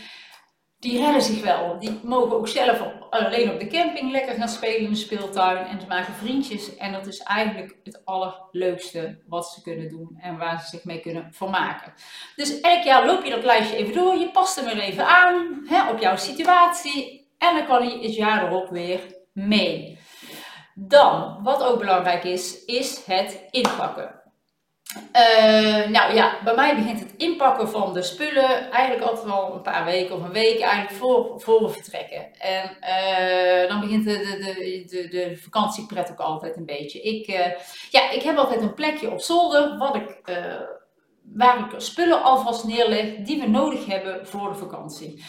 die 0.80 1.04
redden 1.04 1.22
zich 1.22 1.44
wel. 1.44 1.80
Die 1.80 2.00
mogen 2.04 2.36
ook 2.36 2.48
zelf 2.48 2.82
alleen 3.12 3.52
op 3.52 3.60
de 3.60 3.68
camping 3.68 4.12
lekker 4.12 4.36
gaan 4.36 4.50
spelen 4.50 4.82
in 4.82 4.90
de 4.90 4.96
speeltuin. 4.96 5.66
En 5.66 5.82
ze 5.82 5.88
maken 5.88 6.14
vriendjes. 6.14 6.78
En 6.78 6.92
dat 6.92 7.08
is 7.08 7.20
eigenlijk 7.20 7.76
het 7.84 8.06
allerleukste 8.06 9.18
wat 9.28 9.48
ze 9.48 9.62
kunnen 9.62 9.90
doen. 9.90 10.18
En 10.22 10.38
waar 10.38 10.62
ze 10.62 10.68
zich 10.68 10.84
mee 10.84 11.00
kunnen 11.00 11.28
vermaken. 11.32 11.94
Dus 12.36 12.60
elk 12.60 12.84
jaar 12.84 13.06
loop 13.06 13.24
je 13.24 13.32
dat 13.32 13.44
lijstje 13.44 13.76
even 13.76 13.94
door. 13.94 14.16
Je 14.16 14.32
past 14.32 14.56
hem 14.56 14.68
er 14.68 14.80
even 14.80 15.08
aan 15.08 15.62
hè, 15.66 15.90
op 15.90 16.00
jouw 16.00 16.16
situatie. 16.16 17.30
En 17.38 17.56
dan 17.56 17.66
kan 17.66 17.88
hij 17.88 18.00
het 18.02 18.16
jaar 18.16 18.46
erop 18.46 18.70
weer 18.70 19.00
mee. 19.32 20.00
Dan, 20.74 21.40
wat 21.44 21.64
ook 21.64 21.80
belangrijk 21.80 22.24
is, 22.24 22.66
is 22.66 23.06
het 23.06 23.48
inpakken. 23.50 24.21
Uh, 24.96 25.88
nou 25.88 26.14
ja, 26.14 26.38
bij 26.44 26.56
mij 26.56 26.76
begint 26.76 27.00
het 27.00 27.14
inpakken 27.18 27.70
van 27.70 27.94
de 27.94 28.02
spullen 28.02 28.72
eigenlijk 28.72 29.10
altijd 29.10 29.26
wel 29.26 29.54
een 29.54 29.62
paar 29.62 29.86
weken 29.86 30.16
of 30.16 30.24
een 30.24 30.32
week 30.32 30.60
eigenlijk 30.60 30.94
voor, 30.94 31.42
voor 31.42 31.62
we 31.64 31.70
vertrekken. 31.70 32.40
En 32.40 32.78
uh, 32.82 33.70
dan 33.70 33.80
begint 33.80 34.06
de, 34.06 34.18
de, 34.18 34.86
de, 34.88 35.08
de, 35.08 35.38
vakantiepret 35.38 36.12
ook 36.12 36.20
altijd 36.20 36.58
een 36.58 36.66
beetje. 36.66 37.02
Ik, 37.02 37.28
uh, 37.28 37.46
ja, 37.90 38.10
ik 38.12 38.22
heb 38.22 38.38
altijd 38.38 38.62
een 38.62 38.74
plekje 38.74 39.12
op 39.12 39.22
zolder 39.22 39.78
wat 39.78 39.96
ik 39.96 40.40
waar 41.34 41.60
ik 41.60 41.80
spullen 41.80 42.24
alvast 42.24 42.64
neerleg 42.64 43.16
die 43.16 43.40
we 43.40 43.48
nodig 43.48 43.86
hebben 43.86 44.28
voor 44.28 44.50
de 44.50 44.58
vakantie. 44.58 45.24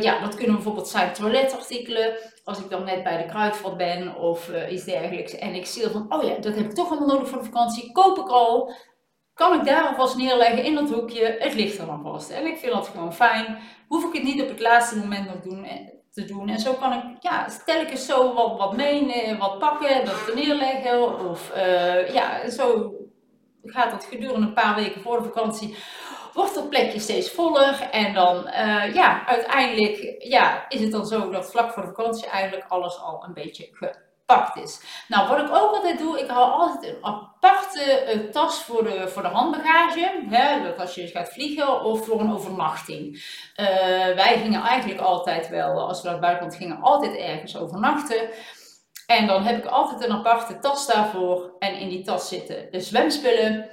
Ja, 0.00 0.20
dat 0.20 0.34
kunnen 0.34 0.54
bijvoorbeeld 0.54 0.88
zijn 0.88 1.12
toiletartikelen. 1.12 2.16
Als 2.44 2.58
ik 2.58 2.70
dan 2.70 2.84
net 2.84 3.02
bij 3.02 3.16
de 3.16 3.28
kruidvat 3.28 3.76
ben 3.76 4.16
of 4.16 4.48
uh, 4.48 4.72
iets 4.72 4.84
dergelijks. 4.84 5.34
En 5.34 5.54
ik 5.54 5.66
zie 5.66 5.88
van, 5.88 6.06
oh 6.08 6.22
ja, 6.22 6.34
dat 6.34 6.54
heb 6.54 6.64
ik 6.64 6.74
toch 6.74 6.90
allemaal 6.90 7.08
nodig 7.08 7.28
voor 7.28 7.38
de 7.38 7.44
vakantie. 7.44 7.92
Koop 7.92 8.18
ik 8.18 8.28
al. 8.28 8.72
Kan 9.34 9.58
ik 9.58 9.64
daar 9.64 9.86
alvast 9.86 10.16
neerleggen 10.16 10.64
in 10.64 10.74
dat 10.74 10.90
hoekje. 10.90 11.36
Het 11.38 11.54
ligt 11.54 11.78
er 11.78 11.86
dan 11.86 12.02
vast. 12.02 12.30
En 12.30 12.46
ik 12.46 12.56
vind 12.56 12.72
dat 12.72 12.88
gewoon 12.88 13.14
fijn. 13.14 13.58
Hoef 13.88 14.04
ik 14.04 14.12
het 14.12 14.22
niet 14.22 14.42
op 14.42 14.48
het 14.48 14.60
laatste 14.60 14.98
moment 14.98 15.26
nog 15.26 15.40
doen, 15.40 15.64
eh, 15.64 15.88
te 16.10 16.24
doen. 16.24 16.48
En 16.48 16.60
zo 16.60 16.72
kan 16.72 16.92
ik, 16.92 17.02
ja, 17.20 17.48
stel 17.48 17.80
ik 17.80 17.90
eens 17.90 18.06
zo 18.06 18.34
wat, 18.34 18.58
wat 18.58 18.76
mee, 18.76 19.36
wat 19.38 19.58
pakken, 19.58 20.04
dat 20.04 20.28
er 20.28 20.34
neerleggen. 20.34 21.28
Of 21.28 21.52
uh, 21.56 22.14
ja, 22.14 22.50
zo 22.50 22.94
gaat 23.64 23.90
dat 23.90 24.04
gedurende 24.04 24.46
een 24.46 24.52
paar 24.52 24.74
weken 24.74 25.00
voor 25.00 25.16
de 25.16 25.24
vakantie 25.24 25.76
wordt 26.32 26.54
dat 26.54 26.70
plekje 26.70 27.00
steeds 27.00 27.30
voller. 27.30 27.88
En 27.90 28.14
dan, 28.14 28.46
uh, 28.46 28.94
ja, 28.94 29.26
uiteindelijk 29.26 30.14
ja, 30.18 30.68
is 30.68 30.80
het 30.80 30.92
dan 30.92 31.06
zo 31.06 31.30
dat 31.30 31.50
vlak 31.50 31.72
voor 31.72 31.82
de 31.82 31.88
vakantie 31.88 32.26
eigenlijk 32.26 32.64
alles 32.68 33.00
al 33.00 33.24
een 33.26 33.34
beetje 33.34 33.68
gepakt 33.72 34.56
is. 34.56 35.04
Nou, 35.08 35.28
wat 35.28 35.38
ik 35.38 35.54
ook 35.54 35.74
altijd 35.74 35.98
doe, 35.98 36.20
ik 36.20 36.28
hou 36.28 36.50
altijd 36.50 36.84
een 36.84 37.04
aparte 37.04 38.14
uh, 38.14 38.30
tas 38.30 38.62
voor 38.62 38.84
de, 38.84 39.08
voor 39.08 39.22
de 39.22 39.28
handbagage. 39.28 40.24
Hè, 40.28 40.62
dat 40.62 40.78
als 40.78 40.94
je 40.94 41.06
gaat 41.06 41.32
vliegen 41.32 41.82
of 41.82 42.04
voor 42.04 42.20
een 42.20 42.32
overnachting. 42.32 43.14
Uh, 43.56 43.66
wij 44.14 44.38
gingen 44.42 44.62
eigenlijk 44.62 45.00
altijd 45.00 45.48
wel, 45.48 45.88
als 45.88 45.98
we 45.98 46.04
naar 46.04 46.16
het 46.16 46.24
buitenland 46.24 46.56
gingen, 46.56 46.80
altijd 46.80 47.16
ergens 47.16 47.56
overnachten. 47.56 48.28
En 49.06 49.26
dan 49.26 49.42
heb 49.42 49.64
ik 49.64 49.70
altijd 49.70 50.04
een 50.04 50.16
aparte 50.16 50.58
tas 50.58 50.86
daarvoor. 50.86 51.56
En 51.58 51.74
in 51.74 51.88
die 51.88 52.02
tas 52.02 52.28
zitten 52.28 52.68
de 52.70 52.80
zwemspullen, 52.80 53.68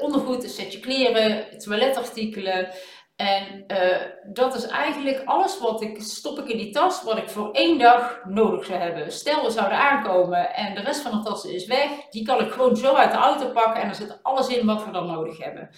ondergoed, 0.00 0.42
een 0.42 0.50
setje 0.50 0.80
kleren, 0.80 1.58
toiletartikelen. 1.58 2.68
En 3.16 3.64
uh, 3.68 4.32
dat 4.32 4.54
is 4.54 4.66
eigenlijk 4.66 5.22
alles 5.24 5.58
wat 5.58 5.82
ik 5.82 6.02
stop 6.02 6.38
ik 6.38 6.48
in 6.48 6.56
die 6.56 6.72
tas, 6.72 7.02
wat 7.02 7.18
ik 7.18 7.28
voor 7.28 7.50
één 7.50 7.78
dag 7.78 8.20
nodig 8.24 8.64
zou 8.64 8.78
hebben. 8.78 9.12
Stel, 9.12 9.44
we 9.44 9.50
zouden 9.50 9.78
aankomen 9.78 10.54
en 10.54 10.74
de 10.74 10.80
rest 10.80 11.00
van 11.00 11.10
de 11.10 11.24
tas 11.24 11.44
is 11.44 11.66
weg. 11.66 11.90
Die 12.10 12.24
kan 12.24 12.40
ik 12.40 12.52
gewoon 12.52 12.76
zo 12.76 12.94
uit 12.94 13.10
de 13.10 13.16
auto 13.16 13.50
pakken 13.50 13.82
en 13.82 13.88
er 13.88 13.94
zit 13.94 14.18
alles 14.22 14.48
in 14.48 14.66
wat 14.66 14.84
we 14.84 14.90
dan 14.90 15.06
nodig 15.06 15.38
hebben. 15.38 15.70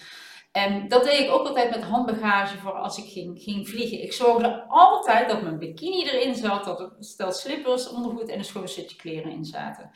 En 0.55 0.87
dat 0.87 1.03
deed 1.03 1.19
ik 1.19 1.31
ook 1.31 1.47
altijd 1.47 1.69
met 1.69 1.83
handbagage 1.83 2.57
voor 2.57 2.71
als 2.71 2.97
ik 2.97 3.11
ging, 3.11 3.41
ging 3.41 3.69
vliegen. 3.69 4.01
Ik 4.01 4.13
zorgde 4.13 4.65
altijd 4.67 5.29
dat 5.29 5.41
mijn 5.41 5.59
bikini 5.59 6.03
erin 6.03 6.35
zat, 6.35 6.63
dat 6.63 6.79
er 6.79 6.91
stel 6.99 7.31
slippers, 7.31 7.89
ondergoed 7.89 8.29
en 8.29 8.37
een 8.37 8.45
schoon 8.45 8.67
setje 8.67 8.95
kleren 8.95 9.31
in 9.31 9.45
zaten. 9.45 9.91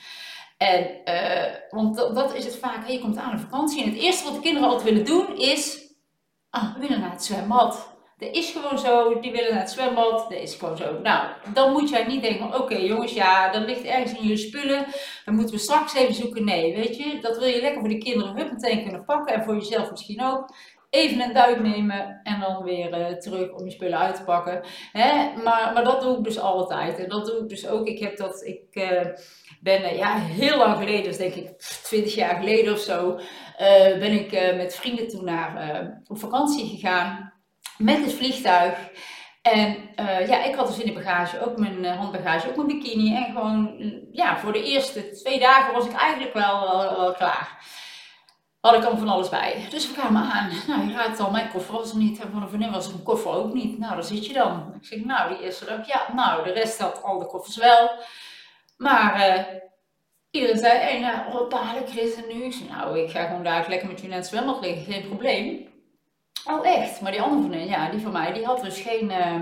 En, 0.60 0.88
uh, 1.06 1.56
want 1.70 1.96
dat, 1.96 2.16
dat, 2.16 2.36
is 2.36 2.46
het 2.46 2.56
vaak, 2.56 2.88
je 2.88 3.00
komt 3.00 3.18
aan 3.18 3.32
een 3.32 3.40
vakantie 3.40 3.84
en 3.84 3.90
het 3.90 4.00
eerste 4.00 4.24
wat 4.24 4.34
de 4.34 4.40
kinderen 4.40 4.70
altijd 4.70 4.90
willen 4.90 5.06
doen 5.06 5.38
is, 5.38 5.94
ah, 6.50 6.74
we 6.74 6.80
willen 6.80 7.00
naar 7.00 7.12
het 7.12 7.24
zwembad. 7.24 7.98
Dat 8.18 8.36
is 8.36 8.52
gewoon 8.52 8.80
zo, 8.80 9.20
die 9.20 9.32
willen 9.32 9.52
naar 9.52 9.62
het 9.62 9.72
zwembad, 9.72 10.30
dat 10.30 10.40
is 10.40 10.56
gewoon 10.56 10.78
zo. 10.78 11.00
Nou, 11.00 11.28
dan 11.54 11.72
moet 11.72 11.90
jij 11.90 12.06
niet 12.06 12.22
denken, 12.22 12.62
oké 12.62 12.76
jongens, 12.76 13.14
ja, 13.14 13.52
dat 13.52 13.66
ligt 13.66 13.84
ergens 13.84 14.14
in 14.14 14.22
jullie 14.22 14.38
spullen, 14.38 14.86
dan 15.26 15.36
moeten 15.36 15.56
we 15.56 15.62
straks 15.62 15.94
even 15.94 16.14
zoeken. 16.14 16.46
Nee, 16.46 16.76
weet 16.76 16.98
je, 16.98 17.20
dat 17.22 17.38
wil 17.38 17.48
je 17.48 17.62
lekker 17.62 17.80
voor 17.80 17.90
de 17.90 17.98
kinderen 17.98 18.38
hup 18.38 18.52
meteen 18.52 18.84
kunnen 18.84 19.06
pakken 19.06 19.36
en 19.36 19.44
voor 19.44 19.56
jezelf 19.56 19.92
misschien 19.92 20.24
ook. 20.24 20.50
Even 20.90 21.22
een 21.22 21.34
duik 21.34 21.62
nemen 21.62 22.20
en 22.24 22.40
dan 22.40 22.64
weer 22.64 23.00
uh, 23.00 23.08
terug 23.08 23.52
om 23.52 23.66
je 23.66 23.72
spullen 23.72 24.00
uit 24.00 24.16
te 24.16 24.24
pakken. 24.24 24.62
Hè? 24.92 25.42
Maar, 25.44 25.72
maar 25.74 25.84
dat 25.84 26.02
doe 26.02 26.18
ik 26.18 26.24
dus 26.24 26.40
altijd. 26.40 27.00
En 27.00 27.10
dat 27.10 27.26
doe 27.26 27.42
ik 27.42 27.50
dus 27.50 27.68
ook. 27.68 27.88
Ik 27.88 28.00
heb 28.00 28.18
dat, 28.18 28.46
ik 28.46 28.64
uh, 28.72 29.02
ben 29.62 29.82
uh, 29.82 29.98
ja, 29.98 30.18
heel 30.18 30.58
lang 30.58 30.78
geleden, 30.78 31.04
dus 31.04 31.18
denk 31.18 31.34
ik 31.34 31.58
20 31.60 32.16
jaar 32.16 32.36
geleden 32.36 32.74
of 32.74 32.80
zo, 32.80 33.20
ben 34.00 34.12
ik 34.12 34.56
met 34.56 34.76
vrienden 34.76 35.08
toen 35.08 35.26
naar, 35.26 36.02
op 36.08 36.20
vakantie 36.20 36.68
gegaan 36.68 37.34
met 37.78 38.04
het 38.04 38.14
vliegtuig. 38.14 38.92
En 39.42 39.78
ja, 40.28 40.44
ik 40.44 40.56
had 40.56 40.68
dus 40.68 40.80
in 40.80 40.88
de 40.88 41.02
bagage 41.02 41.46
ook 41.46 41.58
mijn 41.58 41.86
handbagage, 41.86 42.50
ook 42.50 42.56
mijn 42.56 42.68
bikini. 42.68 43.16
En 43.16 43.26
gewoon, 43.26 43.76
ja, 44.12 44.38
voor 44.38 44.54
de 44.54 44.64
eerste 44.64 45.10
twee 45.10 45.40
dagen 45.40 45.74
was 45.74 45.86
ik 45.86 45.94
eigenlijk 45.94 46.34
wel, 46.34 46.96
wel 46.98 47.14
klaar. 47.14 47.58
Had 48.60 48.74
ik 48.74 48.82
allemaal 48.82 49.00
van 49.00 49.10
alles 49.10 49.30
bij. 49.30 49.68
Dus 49.70 49.88
we 49.88 49.94
kwamen 49.94 50.22
aan. 50.22 50.52
Nou, 50.68 50.88
je 50.88 50.94
raadt 50.94 51.20
al, 51.20 51.32
mijn 51.32 51.50
koffer 51.50 51.74
was 51.74 51.92
er 51.92 51.98
niet. 51.98 52.20
En 52.20 52.32
van 52.32 52.42
een 52.42 52.48
vriendin 52.48 52.72
was 52.72 52.88
een 52.88 53.04
koffer 53.04 53.32
ook 53.32 53.54
niet. 53.54 53.80
Nou, 53.80 53.94
daar 53.94 54.04
zit 54.04 54.26
je 54.26 54.34
dan. 54.34 54.74
Ik 54.80 54.86
zeg, 54.86 55.00
nou, 55.00 55.30
die 55.30 55.44
eerste 55.44 55.66
dag, 55.66 55.88
ja, 55.88 56.08
nou, 56.16 56.44
de 56.44 56.52
rest 56.52 56.80
had 56.80 57.04
al 57.04 57.20
de 57.20 57.26
koffers 57.26 57.58
wel. 57.58 57.92
Maar 58.78 59.30
uh, 59.30 59.44
iedereen 60.32 60.58
zei, 60.58 60.78
hey, 60.78 61.00
nou, 61.00 61.32
wat 61.32 61.52
dadelijk 61.52 61.90
is 61.90 62.16
nu? 62.16 62.44
Ik 62.44 62.56
nou, 62.70 63.00
ik 63.00 63.10
ga 63.10 63.26
gewoon 63.26 63.44
daar 63.44 63.66
lekker 63.70 63.88
met 63.88 64.00
jullie 64.00 64.16
naar 64.16 64.46
het 64.46 64.62
liggen, 64.62 64.94
geen 64.94 65.08
probleem. 65.08 65.68
Oh, 66.46 66.68
echt? 66.68 67.02
Maar 67.02 67.12
die 67.12 67.22
andere 67.22 67.42
vriendin, 67.42 67.68
ja, 67.68 67.90
die 67.90 68.02
van 68.02 68.12
mij, 68.12 68.34
die 68.34 68.46
had 68.46 68.62
dus 68.62 68.82
geen. 68.82 69.10
Uh, 69.10 69.42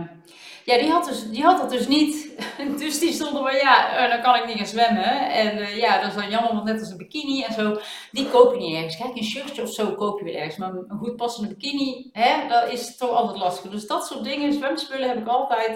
ja, 0.67 0.77
die 0.77 0.91
had, 0.91 1.05
dus, 1.05 1.29
die 1.29 1.43
had 1.43 1.57
dat 1.57 1.69
dus 1.69 1.87
niet. 1.87 2.37
dus 2.79 2.99
die 2.99 3.11
stond 3.11 3.35
er 3.35 3.41
maar, 3.41 3.55
ja, 3.55 4.03
uh, 4.03 4.11
dan 4.11 4.21
kan 4.21 4.35
ik 4.35 4.45
niet 4.45 4.57
gaan 4.57 4.65
zwemmen. 4.65 5.31
En 5.31 5.57
uh, 5.57 5.77
ja, 5.77 6.01
dat 6.01 6.09
is 6.09 6.15
dan 6.15 6.29
jammer, 6.29 6.53
want 6.53 6.63
net 6.63 6.79
als 6.79 6.89
een 6.89 6.97
bikini 6.97 7.43
en 7.43 7.53
zo, 7.53 7.79
die 8.11 8.29
koop 8.29 8.53
je 8.53 8.59
niet 8.59 8.75
ergens. 8.75 8.97
Kijk, 8.97 9.15
een 9.15 9.23
shirtje 9.23 9.61
of 9.61 9.69
zo 9.69 9.95
koop 9.95 10.19
je 10.19 10.25
weer 10.25 10.35
ergens. 10.35 10.57
Maar 10.57 10.69
een 10.69 10.97
goed 10.97 11.15
passende 11.15 11.55
bikini, 11.55 12.09
hè, 12.11 12.47
dat 12.47 12.71
is 12.71 12.97
toch 12.97 13.09
altijd 13.09 13.37
lastig. 13.37 13.71
Dus 13.71 13.87
dat 13.87 14.07
soort 14.07 14.23
dingen, 14.23 14.53
zwemspullen 14.53 15.07
heb 15.07 15.17
ik 15.17 15.27
altijd 15.27 15.75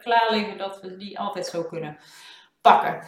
klaar 0.00 0.28
liggen, 0.30 0.58
dat 0.58 0.80
we 0.80 0.96
die 0.96 1.18
altijd 1.18 1.46
zo 1.46 1.62
kunnen 1.62 1.98
pakken. 2.60 3.06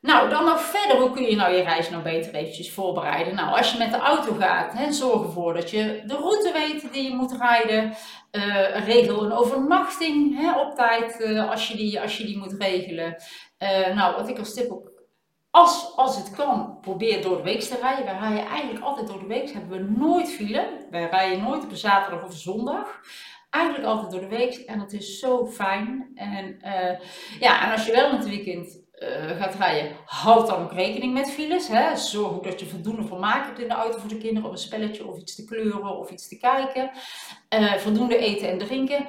Nou, 0.00 0.28
dan 0.28 0.44
nog 0.44 0.60
verder, 0.60 1.00
hoe 1.00 1.10
kun 1.10 1.22
je 1.22 1.36
nou 1.36 1.54
je 1.54 1.62
reis 1.62 1.90
nou 1.90 2.02
beter 2.02 2.34
eventjes 2.34 2.72
voorbereiden? 2.72 3.34
Nou, 3.34 3.56
als 3.56 3.72
je 3.72 3.78
met 3.78 3.90
de 3.90 3.98
auto 3.98 4.34
gaat, 4.34 4.72
hè, 4.72 4.92
zorg 4.92 5.22
ervoor 5.22 5.54
dat 5.54 5.70
je 5.70 6.02
de 6.06 6.14
route 6.14 6.52
weet 6.52 6.92
die 6.92 7.02
je 7.02 7.14
moet 7.14 7.32
rijden. 7.32 7.94
Uh, 8.32 8.86
regel 8.86 9.24
een 9.24 9.32
overnachting 9.32 10.36
hè, 10.36 10.60
op 10.60 10.74
tijd 10.74 11.20
uh, 11.20 11.50
als, 11.50 11.68
je 11.68 11.76
die, 11.76 12.00
als 12.00 12.18
je 12.18 12.24
die 12.24 12.38
moet 12.38 12.54
regelen. 12.58 13.16
Uh, 13.58 13.94
nou, 13.94 14.16
wat 14.16 14.28
ik 14.28 14.38
als 14.38 14.54
tip 14.54 14.70
ook, 14.70 14.92
als, 15.50 15.92
als 15.96 16.16
het 16.16 16.30
kan, 16.30 16.78
probeer 16.80 17.22
door 17.22 17.36
de 17.36 17.42
week 17.42 17.60
te 17.60 17.78
rijden. 17.80 18.04
Wij 18.04 18.18
rijden 18.18 18.46
eigenlijk 18.46 18.84
altijd 18.84 19.06
door 19.06 19.18
de 19.18 19.26
week, 19.26 19.50
hebben 19.50 19.70
we 19.70 19.98
nooit 19.98 20.30
file. 20.32 20.86
Wij 20.90 21.08
rijden 21.08 21.42
nooit 21.42 21.64
op 21.64 21.70
een 21.70 21.76
zaterdag 21.76 22.24
of 22.24 22.34
zondag 22.34 23.00
eigenlijk 23.50 23.86
altijd 23.86 24.10
door 24.10 24.20
de 24.20 24.36
week 24.36 24.54
en 24.54 24.78
dat 24.78 24.92
is 24.92 25.18
zo 25.18 25.46
fijn. 25.46 26.10
En, 26.14 26.58
ja, 27.40 27.64
en 27.64 27.72
als 27.72 27.86
je 27.86 27.92
wel 27.92 28.10
in 28.10 28.16
het 28.16 28.28
weekend 28.28 28.80
uh, 29.00 29.40
gaat 29.40 29.54
rijden, 29.54 29.96
houd 30.04 30.46
dan 30.46 30.62
ook 30.62 30.72
rekening 30.72 31.12
met 31.12 31.30
files. 31.30 31.68
Hè. 31.68 31.96
Zorg 31.96 32.32
ook 32.32 32.44
dat 32.44 32.60
je 32.60 32.66
voldoende 32.66 33.06
vermaak 33.06 33.46
hebt 33.46 33.58
in 33.58 33.68
de 33.68 33.74
auto 33.74 33.98
voor 33.98 34.08
de 34.08 34.18
kinderen, 34.18 34.48
of 34.48 34.52
een 34.52 34.58
spelletje, 34.58 35.06
of 35.06 35.18
iets 35.18 35.34
te 35.34 35.44
kleuren, 35.44 35.98
of 35.98 36.10
iets 36.10 36.28
te 36.28 36.38
kijken. 36.38 36.90
Uh, 37.54 37.74
voldoende 37.74 38.16
eten 38.16 38.48
en 38.48 38.58
drinken. 38.58 39.06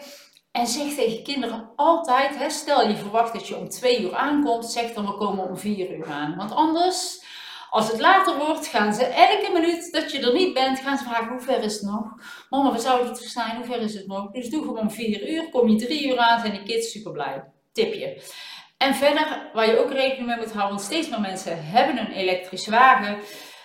En 0.52 0.68
zeg 0.68 0.94
tegen 0.94 1.24
kinderen 1.24 1.72
altijd, 1.76 2.38
hè, 2.38 2.50
stel 2.50 2.88
je 2.88 2.96
verwacht 2.96 3.34
dat 3.34 3.48
je 3.48 3.58
om 3.58 3.70
twee 3.70 4.02
uur 4.02 4.16
aankomt, 4.16 4.66
zeg 4.66 4.94
dan 4.94 5.06
we 5.06 5.18
komen 5.18 5.50
om 5.50 5.58
vier 5.58 5.98
uur 5.98 6.12
aan. 6.12 6.36
Want 6.36 6.52
anders, 6.52 7.24
als 7.70 7.92
het 7.92 8.00
later 8.00 8.38
wordt, 8.38 8.68
gaan 8.68 8.94
ze 8.94 9.06
elke 9.06 9.50
minuut 9.54 9.92
dat 9.92 10.12
je 10.12 10.20
er 10.20 10.34
niet 10.34 10.54
bent, 10.54 10.80
gaan 10.80 10.98
ze 10.98 11.04
vragen 11.04 11.28
hoe 11.28 11.42
ver 11.42 11.64
is 11.64 11.74
het 11.74 11.84
nog? 11.84 12.04
Mama, 12.50 12.72
we 12.72 12.80
zouden 12.80 13.08
het 13.08 13.18
zijn, 13.18 13.56
hoe 13.56 13.66
ver 13.66 13.82
is 13.82 13.94
het 13.94 14.08
nog? 14.08 14.32
Dus 14.32 14.50
doe 14.50 14.62
gewoon 14.62 14.80
om 14.80 14.92
vier 14.92 15.30
uur, 15.30 15.50
kom 15.50 15.70
je 15.70 15.86
drie 15.86 16.08
uur 16.08 16.18
aan, 16.18 16.40
zijn 16.40 16.52
die 16.52 16.64
kids 16.64 16.92
super 16.92 17.12
blij. 17.12 17.44
Tipje. 17.72 18.22
En 18.82 18.96
verder, 18.96 19.50
waar 19.54 19.66
je 19.66 19.80
ook 19.80 19.92
rekening 19.92 20.28
mee 20.28 20.38
moet 20.38 20.52
houden, 20.52 20.76
want 20.76 20.82
steeds 20.82 21.10
meer 21.10 21.22
mensen 21.22 21.66
hebben 21.66 21.98
een 21.98 22.12
elektrische 22.12 22.72
wagen. 22.72 23.18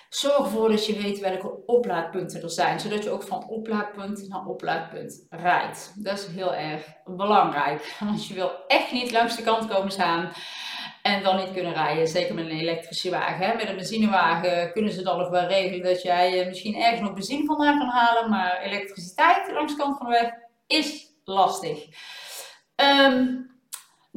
Zorg 0.09 0.37
ervoor 0.37 0.69
dat 0.69 0.87
je 0.87 1.03
weet 1.03 1.19
welke 1.19 1.65
oplaadpunten 1.67 2.43
er 2.43 2.51
zijn, 2.51 2.81
zodat 2.81 3.05
je 3.05 3.11
ook 3.11 3.23
van 3.23 3.49
oplaadpunt 3.49 4.29
naar 4.29 4.47
oplaadpunt 4.47 5.27
rijdt. 5.31 5.93
Dat 5.97 6.19
is 6.19 6.27
heel 6.27 6.55
erg 6.55 6.83
belangrijk, 7.05 7.97
want 8.01 8.27
je 8.27 8.35
wil 8.35 8.51
echt 8.67 8.93
niet 8.93 9.13
langs 9.13 9.37
de 9.37 9.43
kant 9.43 9.69
komen 9.69 9.91
staan 9.91 10.33
en 11.03 11.23
dan 11.23 11.37
niet 11.37 11.53
kunnen 11.53 11.73
rijden. 11.73 12.09
Zeker 12.09 12.35
met 12.35 12.45
een 12.45 12.59
elektrische 12.59 13.11
wagen. 13.11 13.57
Met 13.57 13.69
een 13.69 13.77
benzinewagen 13.77 14.73
kunnen 14.73 14.93
ze 14.93 15.03
dan 15.03 15.19
nog 15.19 15.29
wel 15.29 15.47
regelen 15.47 15.83
dat 15.83 16.03
jij 16.03 16.41
eh, 16.41 16.47
misschien 16.47 16.77
ergens 16.77 17.01
nog 17.01 17.13
benzine 17.13 17.45
vandaan 17.45 17.79
kan 17.79 17.89
halen, 17.89 18.31
maar 18.31 18.61
elektriciteit 18.63 19.53
langs 19.53 19.73
de 19.73 19.79
kant 19.79 19.97
van 19.97 20.07
de 20.07 20.13
weg 20.13 20.31
is 20.67 21.07
lastig. 21.25 21.85
Um, 22.77 23.56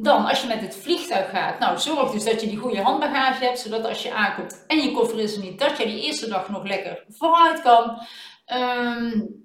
dan, 0.02 0.26
als 0.26 0.40
je 0.40 0.48
met 0.48 0.60
het 0.60 0.76
vliegtuig 0.76 1.30
gaat, 1.30 1.58
nou 1.58 1.78
zorg 1.78 2.10
dus 2.10 2.24
dat 2.24 2.40
je 2.40 2.46
die 2.46 2.58
goede 2.58 2.82
handbagage 2.82 3.44
hebt, 3.44 3.58
zodat 3.58 3.84
als 3.86 4.02
je 4.02 4.14
aankomt 4.14 4.64
en 4.66 4.78
je 4.78 4.92
koffer 4.92 5.18
is 5.18 5.36
er 5.36 5.42
niet, 5.42 5.58
dat 5.58 5.78
je 5.78 5.84
die 5.84 6.02
eerste 6.02 6.28
dag 6.28 6.48
nog 6.48 6.64
lekker 6.64 7.04
vooruit 7.08 7.62
kan. 7.62 7.98
Um, 8.58 9.38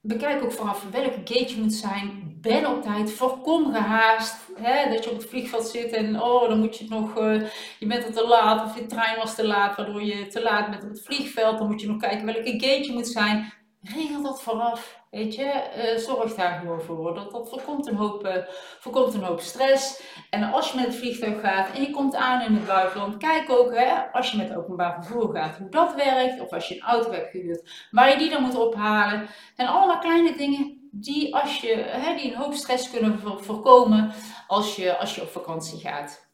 bekijk 0.00 0.42
ook 0.42 0.52
vanaf 0.52 0.84
welke 0.90 1.20
gate 1.24 1.54
je 1.54 1.60
moet 1.60 1.74
zijn. 1.74 2.24
Ben 2.40 2.66
op 2.66 2.82
tijd, 2.82 3.12
voorkom 3.12 3.72
gehaast. 3.72 4.36
Hè, 4.54 4.90
dat 4.90 5.04
je 5.04 5.10
op 5.10 5.16
het 5.16 5.28
vliegveld 5.28 5.68
zit 5.68 5.92
en 5.92 6.22
oh, 6.22 6.48
dan 6.48 6.58
moet 6.58 6.76
je 6.76 6.86
nog, 6.88 7.18
uh, 7.18 7.42
je 7.78 7.86
bent 7.86 8.04
er 8.04 8.12
te 8.12 8.26
laat 8.26 8.64
of 8.64 8.78
je 8.78 8.86
trein 8.86 9.16
was 9.16 9.34
te 9.34 9.46
laat, 9.46 9.76
waardoor 9.76 10.02
je 10.02 10.26
te 10.26 10.42
laat 10.42 10.70
bent 10.70 10.82
op 10.82 10.88
het 10.88 11.02
vliegveld. 11.04 11.58
Dan 11.58 11.66
moet 11.66 11.80
je 11.80 11.86
nog 11.86 12.00
kijken 12.00 12.26
welke 12.26 12.50
gate 12.50 12.86
je 12.86 12.92
moet 12.92 13.08
zijn 13.08 13.52
regel 13.94 14.22
dat 14.22 14.42
vooraf. 14.42 15.00
Weet 15.10 15.34
je, 15.34 15.62
uh, 15.76 15.98
zorg 15.98 16.34
daar 16.34 16.58
gewoon 16.58 16.80
voor. 16.80 17.14
Dat, 17.14 17.30
dat 17.30 17.48
voorkomt, 17.48 17.86
een 17.86 17.96
hoop, 17.96 18.26
uh, 18.26 18.32
voorkomt 18.78 19.14
een 19.14 19.22
hoop 19.22 19.40
stress. 19.40 20.02
En 20.30 20.52
als 20.52 20.70
je 20.70 20.76
met 20.76 20.86
het 20.86 20.96
vliegtuig 20.96 21.40
gaat 21.40 21.70
en 21.74 21.82
je 21.82 21.90
komt 21.90 22.14
aan 22.14 22.42
in 22.42 22.54
het 22.54 22.66
buitenland, 22.66 23.16
kijk 23.16 23.50
ook 23.50 23.74
hè, 23.74 24.12
als 24.12 24.30
je 24.30 24.36
met 24.36 24.56
openbaar 24.56 24.94
vervoer 24.94 25.36
gaat 25.36 25.56
hoe 25.56 25.68
dat 25.68 25.94
werkt. 25.94 26.40
Of 26.40 26.52
als 26.52 26.68
je 26.68 26.74
een 26.74 26.86
auto 26.86 27.10
hebt 27.10 27.30
gehuurd, 27.30 27.86
waar 27.90 28.10
je 28.10 28.18
die 28.18 28.30
dan 28.30 28.42
moet 28.42 28.54
ophalen. 28.58 29.28
En 29.56 29.66
allemaal 29.66 29.98
kleine 29.98 30.36
dingen 30.36 30.88
die, 30.90 31.34
als 31.34 31.60
je, 31.60 31.74
hè, 31.76 32.14
die 32.14 32.32
een 32.32 32.38
hoop 32.38 32.54
stress 32.54 32.90
kunnen 32.90 33.20
voorkomen 33.20 34.12
als 34.46 34.76
je, 34.76 34.96
als 34.96 35.14
je 35.14 35.22
op 35.22 35.30
vakantie 35.30 35.78
gaat. 35.78 36.26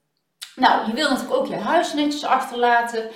Nou, 0.55 0.87
je 0.87 0.95
wil 0.95 1.09
natuurlijk 1.09 1.41
ook 1.41 1.47
je 1.47 1.57
huis 1.57 1.95
netjes 1.95 2.25
achterlaten. 2.25 3.11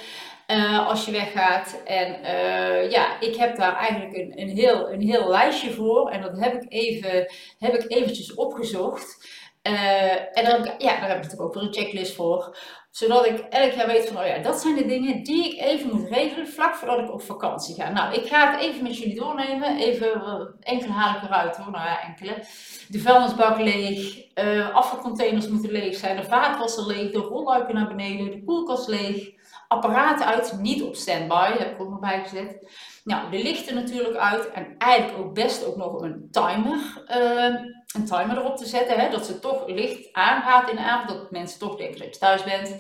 Uh, 0.51 0.89
als 0.89 1.05
je 1.05 1.13
weggaat. 1.13 1.83
En 1.85 2.21
uh, 2.23 2.91
ja, 2.91 3.21
ik 3.21 3.37
heb 3.37 3.57
daar 3.57 3.77
eigenlijk 3.77 4.17
een, 4.17 4.41
een, 4.41 4.49
heel, 4.49 4.91
een 4.91 5.01
heel 5.01 5.29
lijstje 5.29 5.71
voor. 5.71 6.11
En 6.11 6.23
dat 6.23 6.41
heb 6.41 6.63
ik, 6.63 6.73
even, 6.73 7.33
heb 7.59 7.75
ik 7.75 7.91
eventjes 7.93 8.35
opgezocht. 8.35 9.29
Uh, 9.63 10.13
en 10.13 10.65
ik, 10.65 10.75
ja, 10.79 11.01
daar 11.01 11.09
heb 11.09 11.17
ik 11.17 11.23
natuurlijk 11.23 11.43
ook 11.43 11.55
weer 11.55 11.63
een 11.63 11.73
checklist 11.73 12.15
voor. 12.15 12.57
Zodat 12.91 13.27
ik 13.27 13.39
elk 13.39 13.73
jaar 13.73 13.87
weet 13.87 14.09
van, 14.09 14.23
oh 14.23 14.27
ja, 14.27 14.39
dat 14.39 14.61
zijn 14.61 14.75
de 14.75 14.87
dingen 14.87 15.23
die 15.23 15.53
ik 15.53 15.61
even 15.61 15.97
moet 15.97 16.09
regelen 16.09 16.49
vlak 16.49 16.75
voordat 16.75 16.99
ik 16.99 17.13
op 17.13 17.23
vakantie 17.23 17.75
ga. 17.75 17.91
Nou, 17.91 18.15
ik 18.15 18.27
ga 18.27 18.51
het 18.51 18.61
even 18.61 18.83
met 18.83 18.99
jullie 18.99 19.21
doornemen. 19.21 19.77
Even, 19.79 20.55
enkele 20.61 20.93
haal 20.93 21.17
ik 21.17 21.23
eruit 21.23 21.57
hoor, 21.57 21.71
nou 21.71 21.85
ja, 21.85 22.03
enkele. 22.03 22.35
De 22.89 22.99
vuilnisbak 22.99 23.59
leeg, 23.59 24.25
afvalcontainers 24.73 25.49
moeten 25.49 25.71
leeg 25.71 25.97
zijn, 25.97 26.17
de 26.17 26.25
vaatwasser 26.25 26.87
leeg, 26.87 27.11
de 27.11 27.19
rolluiken 27.19 27.75
naar 27.75 27.89
beneden, 27.89 28.31
de 28.31 28.45
koelkast 28.45 28.89
leeg 28.89 29.35
apparaten 29.69 30.27
uit, 30.27 30.59
niet 30.61 30.83
op 30.83 30.95
standby, 30.95 31.51
heb 31.59 31.73
ik 31.73 31.81
ook 31.81 31.91
nog 31.91 32.01
bijgezet. 32.01 32.71
Nou, 33.05 33.31
de 33.31 33.43
lichten 33.43 33.75
natuurlijk 33.75 34.17
uit 34.17 34.51
en 34.51 34.75
eigenlijk 34.79 35.19
ook 35.19 35.35
best 35.35 35.67
ook 35.67 35.77
nog 35.77 36.01
een 36.01 36.29
timer, 36.31 37.05
uh, 37.11 37.55
een 37.95 38.05
timer 38.05 38.37
erop 38.39 38.57
te 38.57 38.67
zetten, 38.67 38.99
hè, 38.99 39.11
dat 39.11 39.27
ze 39.27 39.39
toch 39.39 39.67
licht 39.67 40.13
aangaat 40.13 40.71
in 40.71 40.77
de 40.77 40.83
avond, 40.83 41.09
dat 41.09 41.31
mensen 41.31 41.59
toch 41.59 41.77
denken 41.77 41.99
dat 41.99 42.15
je 42.15 42.21
thuis 42.21 42.45
bent. 42.45 42.77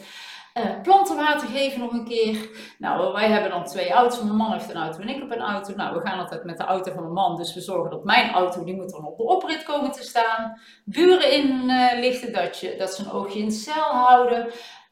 Uh, 0.59 0.81
plantenwater 0.83 1.49
geven 1.49 1.81
nog 1.81 1.93
een 1.93 2.05
keer. 2.05 2.49
Nou, 2.79 3.13
wij 3.13 3.29
hebben 3.29 3.51
dan 3.51 3.65
twee 3.65 3.91
auto's. 3.91 4.23
Mijn 4.23 4.37
man 4.37 4.53
heeft 4.53 4.71
een 4.71 4.77
auto 4.77 4.99
en 4.99 5.09
ik 5.09 5.19
heb 5.19 5.31
een 5.31 5.41
auto. 5.41 5.75
Nou, 5.75 5.95
we 5.95 6.07
gaan 6.07 6.19
altijd 6.19 6.45
met 6.45 6.57
de 6.57 6.65
auto 6.65 6.93
van 6.93 7.03
mijn 7.03 7.15
man. 7.15 7.37
Dus 7.37 7.55
we 7.55 7.61
zorgen 7.61 7.91
dat 7.91 8.05
mijn 8.05 8.33
auto, 8.33 8.65
die 8.65 8.77
moet 8.77 8.91
dan 8.91 9.07
op 9.07 9.17
de 9.17 9.23
oprit 9.23 9.63
komen 9.63 9.93
te 9.93 10.03
staan. 10.03 10.61
Buren 10.85 11.33
inlichten, 11.33 12.29
uh, 12.29 12.35
dat, 12.35 12.79
dat 12.79 12.95
ze 12.95 13.03
een 13.03 13.11
oogje 13.11 13.39
in 13.39 13.49
de 13.49 13.55
cel 13.55 13.83
houden. 13.83 14.47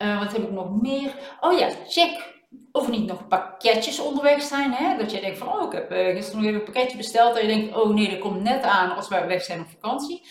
Uh, 0.04 0.18
wat 0.18 0.32
heb 0.32 0.42
ik 0.42 0.50
nog 0.50 0.80
meer? 0.82 1.14
Oh 1.40 1.58
ja, 1.58 1.68
check 1.88 2.32
of 2.72 2.84
er 2.84 2.90
niet 2.90 3.06
nog 3.06 3.28
pakketjes 3.28 4.00
onderweg 4.00 4.42
zijn. 4.42 4.72
Hè? 4.72 4.96
Dat 4.96 5.10
je 5.10 5.20
denkt 5.20 5.38
van, 5.38 5.52
oh, 5.52 5.62
ik 5.66 5.72
heb 5.72 5.92
uh, 5.92 6.14
gisteren 6.14 6.40
nog 6.40 6.48
even 6.48 6.60
een 6.60 6.72
pakketje 6.72 6.96
besteld. 6.96 7.36
En 7.36 7.48
je 7.48 7.54
denkt, 7.54 7.76
oh 7.76 7.94
nee, 7.94 8.10
dat 8.10 8.18
komt 8.18 8.42
net 8.42 8.62
aan 8.62 8.96
als 8.96 9.08
wij 9.08 9.26
weg 9.26 9.42
zijn 9.42 9.60
op 9.60 9.66
vakantie. 9.80 10.22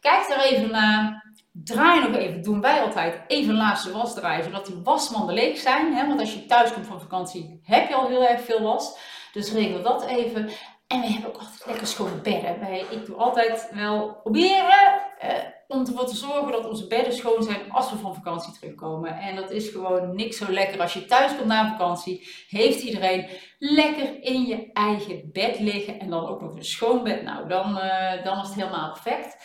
Kijk 0.00 0.28
daar 0.28 0.44
even 0.44 0.70
naar. 0.70 1.28
Draai 1.52 2.00
nog 2.00 2.16
even, 2.16 2.42
doen 2.42 2.60
wij 2.60 2.80
altijd, 2.80 3.20
even 3.26 3.54
laatste 3.54 3.92
was 3.92 4.14
draaien, 4.14 4.44
zodat 4.44 4.66
die 4.66 4.80
wasmanden 4.84 5.34
leeg 5.34 5.58
zijn. 5.58 5.94
Hè? 5.94 6.06
Want 6.06 6.20
als 6.20 6.34
je 6.34 6.46
thuis 6.46 6.72
komt 6.72 6.86
van 6.86 7.00
vakantie, 7.00 7.60
heb 7.62 7.88
je 7.88 7.94
al 7.94 8.08
heel 8.08 8.28
erg 8.28 8.40
veel 8.40 8.62
was. 8.62 8.98
Dus 9.32 9.52
regel 9.52 9.82
dat 9.82 10.06
even. 10.06 10.50
En 10.86 11.00
we 11.00 11.06
hebben 11.06 11.30
ook 11.30 11.40
altijd 11.40 11.66
lekker 11.66 11.86
schoon 11.86 12.20
bedden. 12.22 12.72
Ik 12.90 13.06
doe 13.06 13.16
altijd 13.16 13.70
wel 13.74 14.14
proberen 14.22 15.00
eh, 15.18 15.30
om 15.70 15.86
ervoor 15.86 16.06
te 16.06 16.16
zorgen 16.16 16.52
dat 16.52 16.68
onze 16.68 16.86
bedden 16.86 17.12
schoon 17.12 17.42
zijn 17.42 17.72
als 17.72 17.90
we 17.90 17.96
van 17.96 18.14
vakantie 18.14 18.52
terugkomen. 18.52 19.18
En 19.18 19.36
dat 19.36 19.50
is 19.50 19.68
gewoon 19.68 20.16
niks 20.16 20.36
zo 20.36 20.52
lekker. 20.52 20.80
Als 20.80 20.92
je 20.92 21.04
thuis 21.04 21.36
komt 21.36 21.46
na 21.46 21.70
vakantie, 21.70 22.28
heeft 22.48 22.82
iedereen 22.82 23.28
lekker 23.58 24.22
in 24.22 24.42
je 24.46 24.70
eigen 24.72 25.30
bed 25.32 25.58
liggen. 25.58 26.00
En 26.00 26.10
dan 26.10 26.28
ook 26.28 26.40
nog 26.40 26.54
een 26.54 26.64
schoon 26.64 27.02
bed. 27.02 27.22
Nou, 27.22 27.48
dan, 27.48 27.76
uh, 27.76 28.24
dan 28.24 28.40
is 28.40 28.46
het 28.46 28.54
helemaal 28.54 28.92
perfect. 28.92 29.36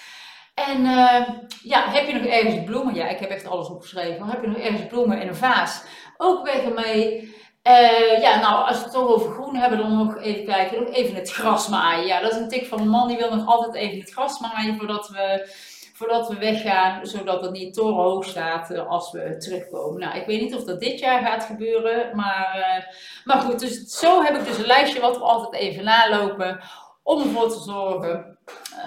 En 0.54 0.80
uh, 0.82 1.28
ja, 1.64 1.90
heb 1.90 2.08
je 2.08 2.14
nog 2.14 2.26
ergens 2.26 2.64
bloemen? 2.64 2.96
Ja, 2.96 3.08
ik 3.08 3.20
heb 3.20 3.30
echt 3.30 3.48
alles 3.48 3.68
opgeschreven. 3.68 4.28
Heb 4.28 4.42
je 4.42 4.48
nog 4.48 4.58
ergens 4.58 4.88
bloemen 4.88 5.22
in 5.22 5.28
een 5.28 5.36
vaas? 5.36 5.84
Ook 6.18 6.46
weg 6.46 6.64
ermee. 6.64 7.34
Uh, 7.68 8.22
ja, 8.22 8.40
nou, 8.40 8.68
als 8.68 8.78
we 8.78 8.84
het 8.84 8.94
toch 8.94 9.08
over 9.08 9.32
groen 9.32 9.56
hebben, 9.56 9.78
dan 9.78 9.98
nog 9.98 10.18
even 10.18 10.46
kijken. 10.46 10.84
Nog 10.84 10.94
even 10.94 11.16
het 11.16 11.32
gras 11.32 11.68
maaien. 11.68 12.06
Ja, 12.06 12.22
dat 12.22 12.32
is 12.32 12.38
een 12.38 12.50
tik 12.50 12.66
van 12.66 12.80
een 12.80 12.90
man. 12.90 13.08
Die 13.08 13.18
wil 13.18 13.36
nog 13.36 13.48
altijd 13.48 13.76
even 13.76 14.00
het 14.00 14.12
gras 14.12 14.40
maaien 14.40 14.78
voordat 14.78 15.08
we, 15.08 15.50
voordat 15.98 16.28
we 16.28 16.38
weggaan. 16.38 17.06
Zodat 17.06 17.42
het 17.42 17.52
niet 17.52 17.74
torenhoog 17.74 18.26
staat 18.26 18.72
uh, 18.72 18.88
als 18.88 19.12
we 19.12 19.38
terugkomen. 19.38 20.00
Nou, 20.00 20.18
ik 20.18 20.26
weet 20.26 20.42
niet 20.42 20.56
of 20.56 20.64
dat 20.64 20.80
dit 20.80 21.00
jaar 21.00 21.26
gaat 21.26 21.44
gebeuren. 21.44 22.16
Maar, 22.16 22.58
uh, 22.58 22.86
maar 23.26 23.42
goed, 23.42 23.60
dus 23.60 24.00
zo 24.00 24.24
heb 24.24 24.36
ik 24.36 24.46
dus 24.46 24.58
een 24.58 24.66
lijstje 24.66 25.02
wat 25.02 25.18
we 25.18 25.24
altijd 25.24 25.62
even 25.62 25.84
nalopen. 25.84 26.60
Om 27.04 27.22
ervoor 27.22 27.50
te 27.50 27.60
zorgen 27.60 28.38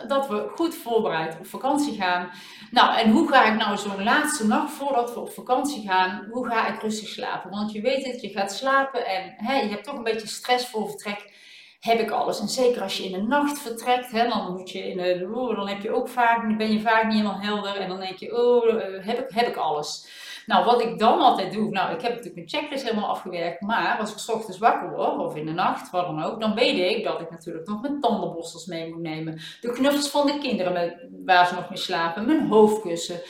dat 0.06 0.28
we 0.28 0.50
goed 0.54 0.74
voorbereid 0.74 1.38
op 1.38 1.46
vakantie 1.46 1.96
gaan. 1.96 2.30
Nou, 2.70 2.96
en 2.96 3.10
hoe 3.10 3.28
ga 3.28 3.52
ik 3.52 3.58
nou 3.58 3.76
zo'n 3.76 4.04
laatste 4.04 4.46
nacht 4.46 4.72
voordat 4.72 5.14
we 5.14 5.20
op 5.20 5.30
vakantie 5.30 5.88
gaan, 5.88 6.28
hoe 6.30 6.46
ga 6.46 6.74
ik 6.74 6.82
rustig 6.82 7.08
slapen? 7.08 7.50
Want 7.50 7.72
je 7.72 7.80
weet 7.80 8.04
het, 8.04 8.20
je 8.20 8.28
gaat 8.28 8.52
slapen 8.52 9.06
en 9.06 9.34
hè, 9.36 9.54
je 9.54 9.68
hebt 9.68 9.84
toch 9.84 9.96
een 9.96 10.02
beetje 10.02 10.26
stress 10.26 10.66
voor 10.66 10.88
vertrek. 10.88 11.37
Heb 11.78 12.00
ik 12.00 12.10
alles? 12.10 12.40
En 12.40 12.48
zeker 12.48 12.82
als 12.82 12.96
je 12.96 13.04
in 13.04 13.12
de 13.12 13.22
nacht 13.22 13.58
vertrekt, 13.58 14.10
hè, 14.10 14.28
dan 14.28 14.52
moet 14.52 14.70
je 14.70 14.90
in 14.90 14.96
de, 14.96 15.30
oh, 15.34 15.56
dan 15.56 15.68
heb 15.68 15.80
je 15.80 15.94
ook 15.94 16.08
vaak, 16.08 16.56
ben 16.56 16.72
je 16.72 16.80
vaak 16.80 17.04
niet 17.04 17.16
helemaal 17.16 17.40
helder 17.40 17.76
en 17.76 17.88
dan 17.88 18.00
denk 18.00 18.16
je, 18.16 18.36
oh, 18.36 18.74
eh, 18.74 19.06
heb 19.06 19.18
ik, 19.18 19.34
heb 19.34 19.46
ik 19.46 19.56
alles? 19.56 20.08
Nou, 20.46 20.64
wat 20.64 20.82
ik 20.82 20.98
dan 20.98 21.18
altijd 21.18 21.52
doe, 21.52 21.70
nou, 21.70 21.94
ik 21.94 22.00
heb 22.00 22.10
natuurlijk 22.10 22.34
mijn 22.34 22.48
checklist 22.48 22.84
helemaal 22.84 23.08
afgewerkt, 23.08 23.60
maar 23.60 23.98
als 23.98 24.12
ik 24.12 24.18
s 24.18 24.28
ochtends 24.28 24.58
wakker 24.58 24.90
word, 24.90 25.18
of 25.18 25.36
in 25.36 25.46
de 25.46 25.52
nacht, 25.52 25.90
wat 25.90 26.06
dan 26.06 26.22
ook, 26.22 26.40
dan 26.40 26.54
weet 26.54 26.96
ik 26.96 27.04
dat 27.04 27.20
ik 27.20 27.30
natuurlijk 27.30 27.68
nog 27.68 27.80
mijn 27.80 28.00
tandenborstels 28.00 28.66
mee 28.66 28.88
moet 28.88 29.02
nemen. 29.02 29.40
De 29.60 29.72
knuffels 29.72 30.10
van 30.10 30.26
de 30.26 30.38
kinderen 30.38 31.00
waar 31.24 31.46
ze 31.46 31.54
nog 31.54 31.68
mee 31.68 31.78
slapen, 31.78 32.26
mijn 32.26 32.48
hoofdkussen. 32.48 33.20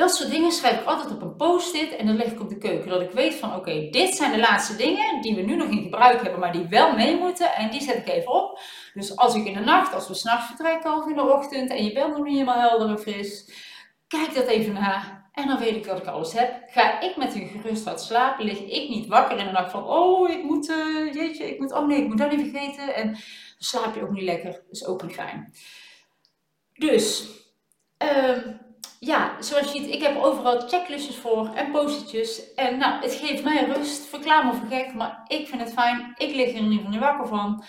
Dat 0.00 0.14
soort 0.14 0.30
dingen 0.30 0.52
schrijf 0.52 0.80
ik 0.80 0.86
altijd 0.86 1.10
op 1.10 1.22
een 1.22 1.36
post-it 1.36 1.96
en 1.96 2.06
dan 2.06 2.16
leg 2.16 2.26
ik 2.26 2.40
op 2.40 2.48
de 2.48 2.58
keuken. 2.58 2.88
Dat 2.88 3.00
ik 3.00 3.10
weet 3.10 3.34
van 3.34 3.54
oké, 3.54 3.88
dit 3.90 4.14
zijn 4.14 4.32
de 4.32 4.38
laatste 4.38 4.76
dingen 4.76 5.20
die 5.20 5.34
we 5.34 5.42
nu 5.42 5.56
nog 5.56 5.68
in 5.68 5.82
gebruik 5.82 6.22
hebben, 6.22 6.40
maar 6.40 6.52
die 6.52 6.66
wel 6.68 6.94
mee 6.94 7.16
moeten. 7.16 7.54
En 7.54 7.70
die 7.70 7.80
zet 7.80 7.96
ik 7.96 8.08
even 8.08 8.32
op. 8.32 8.60
Dus 8.94 9.16
als 9.16 9.34
ik 9.34 9.44
in 9.44 9.54
de 9.54 9.60
nacht, 9.60 9.94
als 9.94 10.08
we 10.08 10.14
s'nachts 10.14 10.46
vertrekken 10.46 10.96
of 10.96 11.06
in 11.06 11.14
de 11.14 11.32
ochtend 11.32 11.70
en 11.70 11.84
je 11.84 11.92
bent 11.92 12.16
nog 12.16 12.24
niet 12.24 12.32
helemaal 12.32 12.68
helder 12.68 12.88
en 12.88 12.98
fris, 12.98 13.52
kijk 14.08 14.34
dat 14.34 14.46
even 14.46 14.72
na. 14.72 15.28
En 15.32 15.46
dan 15.46 15.58
weet 15.58 15.76
ik 15.76 15.84
dat 15.84 15.98
ik 15.98 16.06
alles 16.06 16.32
heb. 16.32 16.62
Ga 16.66 17.00
ik 17.00 17.16
met 17.16 17.34
een 17.34 17.48
gerust 17.48 17.84
hart 17.84 18.00
slapen, 18.00 18.44
lig 18.44 18.58
ik 18.58 18.88
niet 18.88 19.06
wakker 19.06 19.38
in 19.38 19.44
de 19.44 19.50
nacht 19.50 19.70
van, 19.70 19.84
oh, 19.84 20.30
ik 20.30 20.42
moet, 20.42 20.68
uh, 20.68 21.12
jeetje, 21.12 21.50
ik 21.50 21.58
moet, 21.58 21.72
oh 21.72 21.86
nee, 21.86 22.02
ik 22.02 22.08
moet 22.08 22.18
dat 22.18 22.36
niet 22.36 22.50
vergeten. 22.50 22.94
En 22.94 23.06
dan 23.06 23.20
slaap 23.58 23.94
je 23.94 24.02
ook 24.02 24.10
niet 24.10 24.22
lekker, 24.22 24.52
dat 24.52 24.62
is 24.70 24.86
ook 24.86 25.02
niet 25.02 25.14
fijn. 25.14 25.54
Dus, 26.72 27.38
ja, 29.10 29.36
zoals 29.40 29.72
je 29.72 29.78
ziet, 29.78 29.94
ik 29.94 30.02
heb 30.02 30.22
overal 30.22 30.68
checklistjes 30.68 31.16
voor 31.16 31.50
en 31.54 31.70
postertjes. 31.70 32.54
En 32.54 32.78
nou, 32.78 33.02
het 33.02 33.14
geeft 33.14 33.44
mij 33.44 33.64
rust. 33.64 34.06
Verklaar 34.06 34.46
me 34.46 34.52
voor 34.52 34.68
gek, 34.68 34.94
maar 34.94 35.24
ik 35.26 35.48
vind 35.48 35.60
het 35.60 35.72
fijn. 35.72 36.14
Ik 36.16 36.34
lig 36.34 36.48
er 36.48 36.54
ieder 36.54 36.72
geval 36.72 36.90
niet 36.90 37.00
wakker 37.00 37.26
van. 37.26 37.64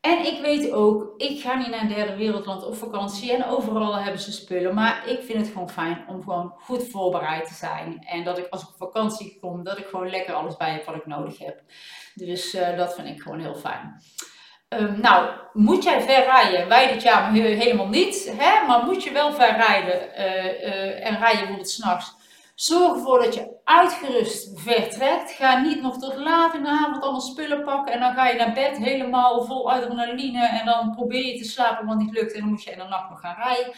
En 0.00 0.26
ik 0.26 0.40
weet 0.40 0.70
ook, 0.72 1.14
ik 1.16 1.40
ga 1.40 1.54
niet 1.54 1.68
naar 1.68 1.80
een 1.80 1.88
derde 1.88 2.16
wereldland 2.16 2.64
op 2.64 2.74
vakantie 2.74 3.32
en 3.32 3.44
overal 3.44 3.96
hebben 3.96 4.20
ze 4.20 4.32
spullen. 4.32 4.74
Maar 4.74 5.08
ik 5.08 5.22
vind 5.22 5.38
het 5.38 5.48
gewoon 5.48 5.70
fijn 5.70 6.04
om 6.08 6.22
gewoon 6.22 6.52
goed 6.58 6.88
voorbereid 6.90 7.48
te 7.48 7.54
zijn. 7.54 8.04
En 8.06 8.24
dat 8.24 8.38
ik 8.38 8.46
als 8.50 8.62
ik 8.62 8.68
op 8.68 8.76
vakantie 8.76 9.38
kom, 9.40 9.64
dat 9.64 9.78
ik 9.78 9.86
gewoon 9.86 10.10
lekker 10.10 10.34
alles 10.34 10.56
bij 10.56 10.72
heb 10.72 10.84
wat 10.84 10.94
ik 10.94 11.06
nodig 11.06 11.38
heb. 11.38 11.62
Dus 12.14 12.54
uh, 12.54 12.76
dat 12.76 12.94
vind 12.94 13.08
ik 13.08 13.20
gewoon 13.20 13.40
heel 13.40 13.54
fijn. 13.54 14.00
Um, 14.68 15.00
nou, 15.00 15.30
moet 15.52 15.84
jij 15.84 16.00
ver 16.00 16.24
rijden? 16.24 16.68
Wij 16.68 16.92
dit 16.92 17.02
jaar 17.02 17.32
helemaal 17.32 17.88
niet, 17.88 18.32
hè? 18.38 18.66
maar 18.66 18.84
moet 18.84 19.02
je 19.02 19.12
wel 19.12 19.32
ver 19.32 19.56
rijden 19.56 20.08
uh, 20.18 20.44
uh, 20.44 21.06
en 21.06 21.18
rijden 21.18 21.38
bijvoorbeeld 21.38 21.70
s'nachts? 21.70 22.16
Zorg 22.54 22.92
ervoor 22.92 23.22
dat 23.22 23.34
je 23.34 23.56
uitgerust 23.64 24.60
vertrekt. 24.60 25.32
Ga 25.32 25.58
niet 25.58 25.80
nog 25.80 25.98
tot 25.98 26.16
laat 26.16 26.54
in 26.54 26.62
de 26.62 26.68
avond 26.68 27.02
allemaal 27.02 27.20
spullen 27.20 27.64
pakken 27.64 27.94
en 27.94 28.00
dan 28.00 28.14
ga 28.14 28.28
je 28.28 28.36
naar 28.36 28.52
bed 28.52 28.76
helemaal 28.76 29.44
vol 29.44 29.72
adrenaline 29.72 30.46
en 30.46 30.66
dan 30.66 30.94
probeer 30.94 31.24
je 31.24 31.38
te 31.38 31.48
slapen 31.48 31.86
wat 31.86 31.96
niet 31.96 32.12
lukt 32.12 32.32
en 32.32 32.40
dan 32.40 32.48
moet 32.48 32.62
je 32.62 32.70
in 32.70 32.78
de 32.78 32.84
nacht 32.84 33.10
nog 33.10 33.20
gaan 33.20 33.36
rijden. 33.42 33.74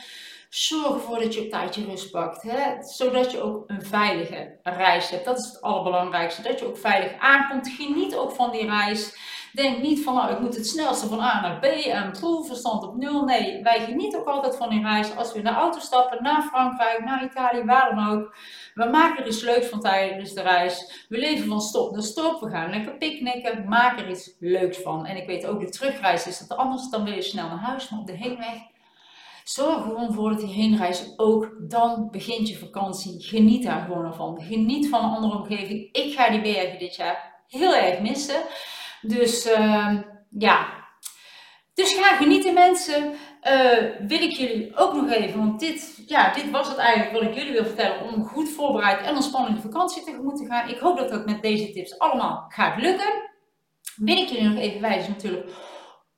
Zorg 0.49 0.95
ervoor 0.95 1.19
dat 1.19 1.35
je 1.35 1.41
op 1.41 1.51
tijd 1.51 1.75
je 1.75 1.85
rust 1.85 2.11
pakt, 2.11 2.43
hè? 2.43 2.83
zodat 2.83 3.31
je 3.31 3.43
ook 3.43 3.65
een 3.67 3.83
veilige 3.83 4.59
reis 4.63 5.11
hebt. 5.11 5.25
Dat 5.25 5.39
is 5.39 5.47
het 5.47 5.61
allerbelangrijkste, 5.61 6.43
dat 6.43 6.59
je 6.59 6.67
ook 6.67 6.79
veilig 6.79 7.13
aankomt. 7.19 7.69
Geniet 7.69 8.17
ook 8.17 8.33
van 8.33 8.51
die 8.51 8.67
reis. 8.67 9.17
Denk 9.53 9.83
niet 9.83 10.03
van, 10.03 10.15
nou, 10.15 10.33
ik 10.33 10.41
moet 10.41 10.55
het 10.55 10.67
snelste 10.67 11.07
van 11.07 11.21
A 11.21 11.41
naar 11.41 11.59
B 11.59 11.65
en 11.65 12.13
proef, 12.13 12.47
verstand 12.47 12.83
op 12.83 12.97
nul. 12.97 13.25
Nee, 13.25 13.63
wij 13.63 13.81
genieten 13.81 14.21
ook 14.21 14.27
altijd 14.27 14.57
van 14.57 14.71
die 14.71 14.83
reis. 14.83 15.17
Als 15.17 15.33
we 15.33 15.39
in 15.39 15.45
de 15.45 15.51
auto 15.51 15.79
stappen 15.79 16.23
naar 16.23 16.43
Frankrijk, 16.43 17.05
naar 17.05 17.25
Italië, 17.25 17.65
waar 17.65 17.95
dan 17.95 18.09
ook. 18.09 18.37
We 18.75 18.85
maken 18.85 19.23
er 19.23 19.29
iets 19.29 19.43
leuks 19.43 19.67
van 19.67 19.81
tijdens 19.81 20.33
de 20.33 20.43
reis. 20.43 21.07
We 21.09 21.19
leven 21.19 21.49
van 21.49 21.61
stop 21.61 21.93
naar 21.93 22.03
stop. 22.03 22.41
We 22.41 22.51
gaan 22.51 22.71
lekker 22.71 22.97
picknicken. 22.97 23.69
Maak 23.69 24.01
er 24.01 24.11
iets 24.11 24.37
leuks 24.39 24.79
van. 24.79 25.07
En 25.07 25.17
ik 25.17 25.27
weet 25.27 25.47
ook, 25.47 25.61
de 25.61 25.69
terugreis 25.69 26.27
is 26.27 26.47
dat 26.47 26.59
anders. 26.59 26.91
Dan 26.91 27.05
wil 27.05 27.15
je 27.15 27.23
snel 27.23 27.49
naar 27.49 27.59
huis, 27.59 27.89
maar 27.89 28.01
op 28.01 28.07
de 28.07 28.17
heenweg 28.17 28.69
Zorg 29.45 29.83
gewoon 29.83 30.13
voor 30.15 30.31
dat 30.31 30.41
die 30.41 30.53
heenreis 30.53 31.13
ook, 31.17 31.55
dan 31.61 32.09
begint 32.11 32.49
je 32.49 32.59
vakantie. 32.59 33.23
Geniet 33.23 33.63
daar 33.63 33.81
gewoon 33.81 34.15
van. 34.15 34.41
Geniet 34.43 34.89
van 34.89 35.05
een 35.05 35.11
andere 35.11 35.39
omgeving. 35.39 35.89
Ik 35.93 36.15
ga 36.15 36.31
die 36.31 36.41
bergen 36.41 36.79
dit 36.79 36.97
jaar 36.97 37.43
heel 37.49 37.75
erg 37.75 38.01
missen. 38.01 38.43
Dus 39.01 39.47
uh, 39.47 40.01
ja, 40.29 40.67
Dus 41.75 41.95
ga 41.95 42.17
genieten 42.17 42.55
mensen. 42.55 43.15
Uh, 43.49 44.07
wil 44.07 44.21
ik 44.21 44.31
jullie 44.31 44.77
ook 44.77 44.95
nog 44.95 45.11
even, 45.11 45.39
want 45.39 45.61
dit, 45.61 46.03
ja, 46.07 46.33
dit 46.33 46.51
was 46.51 46.69
het 46.69 46.77
eigenlijk 46.77 47.13
wat 47.13 47.23
ik 47.23 47.35
jullie 47.35 47.53
wil 47.53 47.65
vertellen 47.65 48.03
om 48.03 48.25
goed 48.25 48.49
voorbereid 48.49 49.01
en 49.01 49.15
ontspannen 49.15 49.55
de 49.55 49.61
vakantie 49.61 50.05
tegemoet 50.05 50.37
te 50.37 50.47
gaan. 50.47 50.69
Ik 50.69 50.79
hoop 50.79 50.99
dat 50.99 51.11
het 51.11 51.27
met 51.27 51.43
deze 51.43 51.71
tips 51.71 51.99
allemaal 51.99 52.45
gaat 52.49 52.81
lukken. 52.81 53.29
Wil 53.97 54.17
ik 54.17 54.29
jullie 54.29 54.49
nog 54.49 54.59
even 54.59 54.81
wijzen 54.81 55.11
natuurlijk 55.13 55.51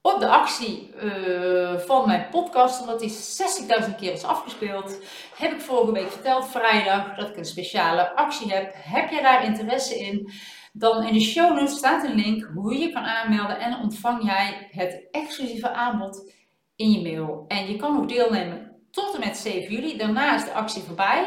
op 0.03 0.21
de 0.21 0.29
actie 0.29 0.91
uh, 1.03 1.79
van 1.79 2.07
mijn 2.07 2.29
podcast, 2.31 2.81
omdat 2.81 3.01
die 3.01 3.11
60.000 3.11 3.95
keer 3.99 4.13
is 4.13 4.25
afgespeeld. 4.25 4.99
Heb 5.37 5.53
ik 5.53 5.61
vorige 5.61 5.93
week 5.93 6.11
verteld, 6.11 6.49
vrijdag, 6.49 7.15
dat 7.15 7.29
ik 7.29 7.37
een 7.37 7.45
speciale 7.45 8.15
actie 8.15 8.53
heb. 8.53 8.75
Heb 8.77 9.11
jij 9.11 9.23
daar 9.23 9.45
interesse 9.45 9.99
in? 9.99 10.33
Dan 10.73 11.05
in 11.05 11.13
de 11.13 11.21
show 11.21 11.55
notes 11.55 11.77
staat 11.77 12.05
een 12.05 12.15
link 12.15 12.51
hoe 12.55 12.79
je 12.79 12.93
kan 12.93 13.03
aanmelden 13.03 13.61
en 13.61 13.79
ontvang 13.79 14.25
jij 14.25 14.69
het 14.71 15.09
exclusieve 15.11 15.71
aanbod 15.71 16.33
in 16.77 16.91
je 16.91 17.03
mail. 17.03 17.45
En 17.49 17.67
je 17.67 17.77
kan 17.77 17.97
ook 17.97 18.09
deelnemen 18.09 18.73
tot 18.91 19.15
en 19.15 19.21
met 19.21 19.37
7 19.37 19.75
juli. 19.75 19.97
Daarna 19.97 20.35
is 20.35 20.45
de 20.45 20.53
actie 20.53 20.83
voorbij. 20.83 21.27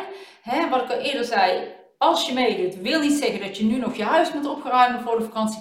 wat 0.69 0.81
ik 0.81 0.91
al 0.91 0.97
eerder 0.97 1.25
zei, 1.25 1.67
als 1.97 2.27
je 2.27 2.33
meedoet, 2.33 2.81
wil 2.81 3.01
niet 3.01 3.19
zeggen 3.19 3.39
dat 3.39 3.57
je 3.57 3.63
nu 3.63 3.77
nog 3.77 3.95
je 3.95 4.03
huis 4.03 4.33
moet 4.33 4.47
opruimen 4.47 5.01
voor 5.01 5.17
de 5.17 5.23
vakantie. 5.23 5.59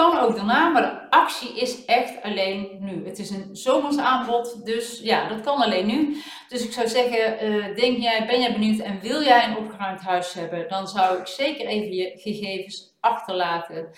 Kan 0.00 0.18
ook 0.18 0.36
daarna, 0.36 0.68
maar 0.68 0.82
de 0.82 1.16
actie 1.16 1.60
is 1.60 1.84
echt 1.84 2.22
alleen 2.22 2.76
nu. 2.80 3.06
Het 3.06 3.18
is 3.18 3.30
een 3.30 3.48
zomers 3.52 3.98
aanbod, 3.98 4.66
dus 4.66 5.00
ja, 5.02 5.28
dat 5.28 5.40
kan 5.40 5.62
alleen 5.62 5.86
nu. 5.86 6.22
Dus 6.48 6.64
ik 6.64 6.72
zou 6.72 6.88
zeggen, 6.88 7.50
uh, 7.50 7.76
denk 7.76 7.98
jij, 7.98 8.26
ben 8.26 8.40
jij 8.40 8.52
benieuwd 8.52 8.80
en 8.80 9.00
wil 9.00 9.22
jij 9.22 9.44
een 9.44 9.56
opgeruimd 9.56 10.00
huis 10.00 10.32
hebben, 10.32 10.68
dan 10.68 10.88
zou 10.88 11.18
ik 11.18 11.26
zeker 11.26 11.66
even 11.66 11.92
je 11.92 12.12
gegevens 12.14 12.96
achterlaten 13.00 13.90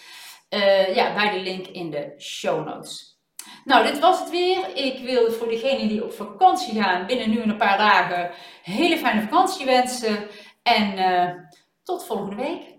uh, 0.50 0.94
ja, 0.94 1.14
bij 1.14 1.30
de 1.30 1.40
link 1.40 1.66
in 1.66 1.90
de 1.90 2.14
show 2.18 2.66
notes. 2.66 3.18
Nou, 3.64 3.86
dit 3.86 3.98
was 3.98 4.20
het 4.20 4.30
weer. 4.30 4.76
Ik 4.76 4.98
wil 5.04 5.32
voor 5.32 5.48
degenen 5.48 5.88
die 5.88 6.04
op 6.04 6.12
vakantie 6.12 6.82
gaan, 6.82 7.06
binnen 7.06 7.30
nu 7.30 7.42
een 7.42 7.56
paar 7.56 7.78
dagen, 7.78 8.30
hele 8.62 8.98
fijne 8.98 9.22
vakantie 9.22 9.66
wensen. 9.66 10.28
En 10.62 10.98
uh, 10.98 11.30
tot 11.82 12.06
volgende 12.06 12.36
week. 12.36 12.71